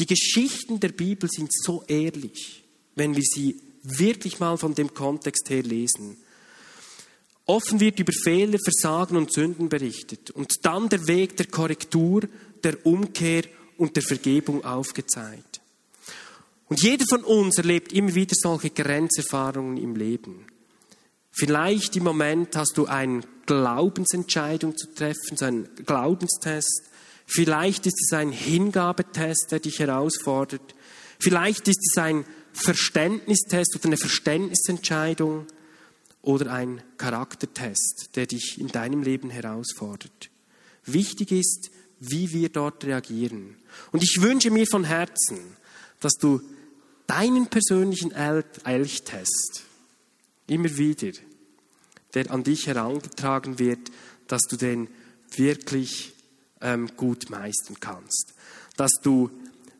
Die 0.00 0.06
Geschichten 0.06 0.80
der 0.80 0.88
Bibel 0.88 1.28
sind 1.30 1.52
so 1.52 1.84
ehrlich, 1.86 2.64
wenn 2.96 3.14
wir 3.14 3.22
sie 3.22 3.60
wirklich 3.88 4.40
mal 4.40 4.58
von 4.58 4.74
dem 4.74 4.92
Kontext 4.94 5.48
her 5.50 5.62
lesen. 5.62 6.16
Offen 7.46 7.80
wird 7.80 7.98
über 7.98 8.12
Fehler, 8.12 8.58
Versagen 8.62 9.16
und 9.16 9.32
Sünden 9.32 9.68
berichtet 9.68 10.30
und 10.30 10.66
dann 10.66 10.88
der 10.88 11.06
Weg 11.06 11.36
der 11.38 11.46
Korrektur, 11.46 12.22
der 12.62 12.84
Umkehr 12.84 13.44
und 13.78 13.96
der 13.96 14.02
Vergebung 14.02 14.64
aufgezeigt. 14.64 15.60
Und 16.68 16.82
jeder 16.82 17.06
von 17.08 17.24
uns 17.24 17.56
erlebt 17.56 17.92
immer 17.94 18.14
wieder 18.14 18.34
solche 18.38 18.70
Grenzerfahrungen 18.70 19.78
im 19.78 19.96
Leben. 19.96 20.44
Vielleicht 21.30 21.96
im 21.96 22.04
Moment 22.04 22.54
hast 22.56 22.76
du 22.76 22.86
eine 22.86 23.22
Glaubensentscheidung 23.46 24.76
zu 24.76 24.92
treffen, 24.92 25.36
so 25.36 25.44
einen 25.46 25.68
Glaubenstest. 25.86 26.82
Vielleicht 27.26 27.86
ist 27.86 27.98
es 28.02 28.12
ein 28.12 28.32
Hingabetest, 28.32 29.46
der 29.50 29.60
dich 29.60 29.78
herausfordert. 29.78 30.74
Vielleicht 31.18 31.68
ist 31.68 31.80
es 31.80 31.96
ein 31.96 32.24
Verständnistest 32.62 33.76
oder 33.76 33.86
eine 33.86 33.96
Verständnisentscheidung 33.96 35.46
oder 36.22 36.52
ein 36.52 36.82
Charaktertest, 36.96 38.10
der 38.16 38.26
dich 38.26 38.58
in 38.58 38.68
deinem 38.68 39.02
Leben 39.02 39.30
herausfordert. 39.30 40.30
Wichtig 40.84 41.32
ist, 41.32 41.70
wie 42.00 42.32
wir 42.32 42.48
dort 42.48 42.84
reagieren. 42.84 43.56
Und 43.92 44.02
ich 44.02 44.20
wünsche 44.20 44.50
mir 44.50 44.66
von 44.66 44.84
Herzen, 44.84 45.38
dass 46.00 46.14
du 46.14 46.40
deinen 47.06 47.46
persönlichen 47.46 48.12
Elchtest 48.12 49.62
immer 50.46 50.76
wieder 50.76 51.12
der 52.14 52.30
an 52.30 52.42
dich 52.42 52.66
herangetragen 52.66 53.58
wird, 53.58 53.90
dass 54.26 54.42
du 54.42 54.56
den 54.56 54.88
wirklich 55.36 56.14
ähm, 56.60 56.90
gut 56.96 57.30
meistern 57.30 57.76
kannst. 57.80 58.34
Dass 58.76 58.92
du 59.02 59.30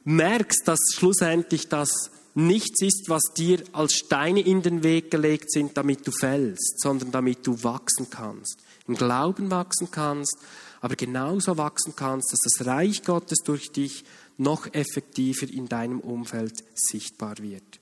merkst, 0.04 0.62
dass 0.66 0.78
schlussendlich 0.94 1.68
das 1.68 2.10
nichts 2.38 2.82
ist, 2.82 3.08
was 3.08 3.22
dir 3.36 3.62
als 3.72 3.94
Steine 3.94 4.40
in 4.40 4.62
den 4.62 4.82
Weg 4.82 5.10
gelegt 5.10 5.50
sind, 5.50 5.76
damit 5.76 6.06
du 6.06 6.12
fällst, 6.12 6.80
sondern 6.80 7.10
damit 7.10 7.46
du 7.46 7.62
wachsen 7.64 8.08
kannst, 8.10 8.58
im 8.86 8.94
Glauben 8.94 9.50
wachsen 9.50 9.90
kannst, 9.90 10.36
aber 10.80 10.94
genauso 10.94 11.56
wachsen 11.56 11.94
kannst, 11.96 12.32
dass 12.32 12.40
das 12.40 12.66
Reich 12.66 13.02
Gottes 13.02 13.38
durch 13.44 13.72
dich 13.72 14.04
noch 14.36 14.72
effektiver 14.72 15.50
in 15.50 15.68
deinem 15.68 16.00
Umfeld 16.00 16.62
sichtbar 16.74 17.38
wird. 17.38 17.80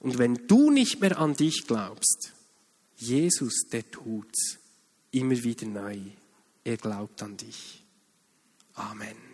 Und 0.00 0.18
wenn 0.18 0.46
du 0.46 0.70
nicht 0.70 1.00
mehr 1.00 1.18
an 1.18 1.34
dich 1.34 1.66
glaubst, 1.66 2.32
Jesus, 2.96 3.62
der 3.72 3.90
tut's 3.90 4.58
immer 5.10 5.42
wieder 5.42 5.66
neu. 5.66 5.98
Er 6.64 6.76
glaubt 6.76 7.22
an 7.22 7.36
dich. 7.36 7.82
Amen. 8.74 9.25